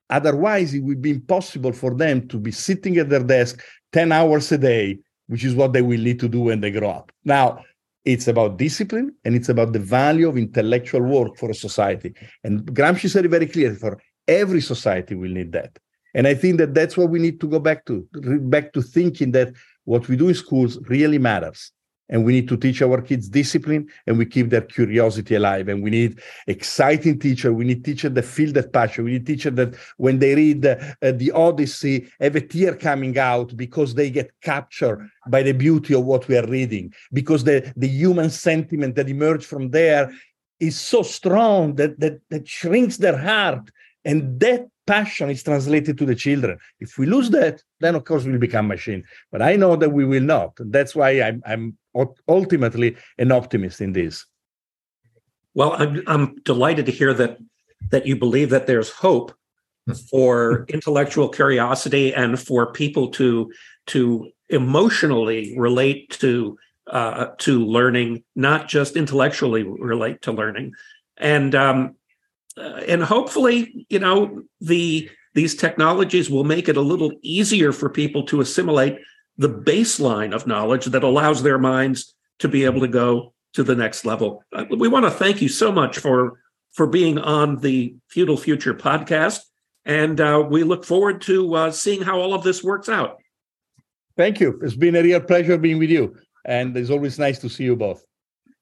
otherwise 0.09 0.73
it 0.73 0.83
would 0.83 1.01
be 1.01 1.11
impossible 1.11 1.71
for 1.71 1.93
them 1.93 2.27
to 2.27 2.37
be 2.37 2.51
sitting 2.51 2.97
at 2.97 3.09
their 3.09 3.23
desk 3.23 3.63
10 3.93 4.11
hours 4.11 4.51
a 4.51 4.57
day, 4.57 4.99
which 5.29 5.43
is 5.43 5.53
what 5.53 5.73
they 5.73 5.83
will 5.83 5.99
need 5.99 6.19
to 6.19 6.27
do 6.27 6.41
when 6.41 6.59
they 6.59 6.71
grow 6.71 6.89
up. 6.89 7.11
Now, 7.23 7.63
it's 8.03 8.27
about 8.27 8.57
discipline 8.57 9.13
and 9.23 9.35
it's 9.35 9.49
about 9.49 9.73
the 9.73 9.79
value 9.79 10.27
of 10.27 10.37
intellectual 10.37 11.01
work 11.01 11.37
for 11.37 11.51
a 11.51 11.53
society. 11.53 12.15
And 12.43 12.65
Gramsci 12.65 13.09
said 13.09 13.25
it 13.25 13.29
very 13.29 13.45
clearly 13.45 13.75
for 13.75 14.01
every 14.27 14.61
society 14.61 15.13
will 15.13 15.29
need 15.29 15.51
that. 15.51 15.77
And 16.15 16.25
I 16.25 16.33
think 16.33 16.57
that 16.57 16.73
that's 16.73 16.97
what 16.97 17.11
we 17.11 17.19
need 17.19 17.39
to 17.41 17.47
go 17.47 17.59
back 17.59 17.85
to, 17.85 18.07
back 18.41 18.73
to 18.73 18.81
thinking 18.81 19.31
that 19.33 19.53
what 19.85 20.07
we 20.07 20.15
do 20.15 20.29
in 20.29 20.33
schools 20.33 20.79
really 20.87 21.19
matters. 21.19 21.71
And 22.09 22.25
we 22.25 22.33
need 22.33 22.47
to 22.49 22.57
teach 22.57 22.81
our 22.81 23.01
kids 23.01 23.29
discipline 23.29 23.87
and 24.07 24.17
we 24.17 24.25
keep 24.25 24.49
their 24.49 24.61
curiosity 24.61 25.35
alive. 25.35 25.67
And 25.69 25.83
we 25.83 25.89
need 25.89 26.19
exciting 26.47 27.19
teacher 27.19 27.53
we 27.53 27.65
need 27.65 27.85
teacher 27.85 28.09
that 28.09 28.25
feel 28.25 28.51
that 28.53 28.73
passion 28.73 29.05
we 29.05 29.11
need 29.11 29.25
teacher 29.25 29.51
that 29.51 29.75
when 29.97 30.19
they 30.19 30.35
read 30.35 30.65
uh, 30.65 30.77
the 31.01 31.31
odyssey 31.31 32.09
have 32.19 32.35
a 32.35 32.41
tear 32.41 32.75
coming 32.75 33.17
out 33.17 33.55
because 33.55 33.93
they 33.93 34.09
get 34.09 34.31
captured 34.41 35.09
by 35.29 35.43
the 35.43 35.51
beauty 35.51 35.93
of 35.93 36.03
what 36.05 36.27
we 36.27 36.37
are 36.37 36.47
reading. 36.47 36.93
Because 37.13 37.43
the, 37.43 37.71
the 37.75 37.87
human 37.87 38.29
sentiment 38.29 38.95
that 38.95 39.09
emerge 39.09 39.45
from 39.45 39.69
there 39.69 40.11
is 40.59 40.79
so 40.79 41.01
strong 41.03 41.75
that, 41.75 41.99
that 41.99 42.19
that 42.29 42.47
shrinks 42.47 42.97
their 42.97 43.17
heart 43.17 43.69
and 44.09 44.39
that 44.39 44.61
passion 44.87 45.29
is 45.29 45.43
translated 45.43 45.95
to 45.99 46.05
the 46.05 46.15
children. 46.15 46.57
If 46.79 46.97
we 46.97 47.05
lose 47.05 47.29
that, 47.29 47.55
then 47.79 47.93
of 47.93 48.05
course 48.05 48.23
we'll 48.25 48.39
become 48.39 48.67
machine. 48.67 49.03
But 49.31 49.41
I 49.43 49.55
know 49.55 49.75
that 49.75 49.91
we 49.91 50.03
will 50.03 50.23
not. 50.35 50.51
That's 50.57 50.95
why 50.95 51.09
I'm, 51.21 51.43
I'm 51.45 51.77
ultimately 52.27 52.97
an 53.19 53.31
optimist 53.31 53.81
in 53.81 53.93
this. 53.93 54.25
Well, 55.53 55.73
I'm, 55.81 56.01
I'm 56.07 56.25
delighted 56.43 56.85
to 56.87 56.91
hear 56.91 57.13
that 57.21 57.37
that 57.91 58.05
you 58.05 58.15
believe 58.15 58.49
that 58.49 58.67
there's 58.67 58.89
hope 58.89 59.31
for 60.11 60.65
intellectual 60.67 61.29
curiosity 61.29 62.13
and 62.13 62.39
for 62.39 62.73
people 62.73 63.09
to 63.19 63.51
to 63.87 64.29
emotionally 64.49 65.55
relate 65.57 66.09
to 66.23 66.57
uh, 66.87 67.27
to 67.45 67.63
learning, 67.77 68.23
not 68.35 68.67
just 68.67 68.95
intellectually 68.95 69.63
relate 69.63 70.21
to 70.23 70.31
learning. 70.31 70.73
And 71.17 71.53
um, 71.53 71.95
uh, 72.59 72.81
and 72.87 73.03
hopefully, 73.03 73.85
you 73.89 73.99
know, 73.99 74.43
the 74.59 75.09
these 75.33 75.55
technologies 75.55 76.29
will 76.29 76.43
make 76.43 76.67
it 76.67 76.77
a 76.77 76.81
little 76.81 77.13
easier 77.21 77.71
for 77.71 77.89
people 77.89 78.23
to 78.23 78.41
assimilate 78.41 78.97
the 79.37 79.49
baseline 79.49 80.33
of 80.33 80.47
knowledge 80.47 80.85
that 80.85 81.03
allows 81.03 81.43
their 81.43 81.57
minds 81.57 82.13
to 82.39 82.47
be 82.47 82.65
able 82.65 82.81
to 82.81 82.87
go 82.87 83.33
to 83.53 83.63
the 83.63 83.75
next 83.75 84.05
level. 84.05 84.43
Uh, 84.53 84.65
we 84.77 84.87
want 84.87 85.05
to 85.05 85.11
thank 85.11 85.41
you 85.41 85.47
so 85.47 85.71
much 85.71 85.97
for 85.99 86.39
for 86.73 86.85
being 86.85 87.17
on 87.17 87.57
the 87.61 87.95
Feudal 88.09 88.37
Future 88.37 88.73
podcast, 88.73 89.39
and 89.85 90.19
uh, 90.19 90.45
we 90.47 90.63
look 90.63 90.83
forward 90.83 91.21
to 91.21 91.55
uh, 91.55 91.71
seeing 91.71 92.01
how 92.01 92.19
all 92.19 92.33
of 92.33 92.43
this 92.43 92.63
works 92.63 92.89
out. 92.89 93.17
Thank 94.17 94.41
you. 94.41 94.59
It's 94.61 94.75
been 94.75 94.97
a 94.97 95.01
real 95.01 95.21
pleasure 95.21 95.57
being 95.57 95.79
with 95.79 95.89
you, 95.89 96.17
and 96.45 96.75
it's 96.75 96.89
always 96.89 97.17
nice 97.17 97.39
to 97.39 97.49
see 97.49 97.63
you 97.63 97.77
both. 97.77 98.03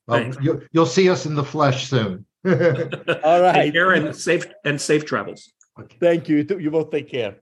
Well, 0.07 0.31
you, 0.41 0.61
will 0.73 0.85
see 0.85 1.09
us 1.09 1.25
in 1.25 1.33
the 1.33 1.43
flesh 1.43 1.89
soon. 1.89 2.26
All 3.23 3.41
right. 3.41 3.53
Take 3.53 3.73
care 3.73 3.91
and 3.93 4.15
safe 4.15 4.45
and 4.63 4.79
safe 4.79 5.05
travels. 5.05 5.51
Okay. 5.79 5.97
Thank 5.99 6.29
you. 6.29 6.45
You 6.59 6.71
both 6.71 6.91
take 6.91 7.09
care. 7.09 7.37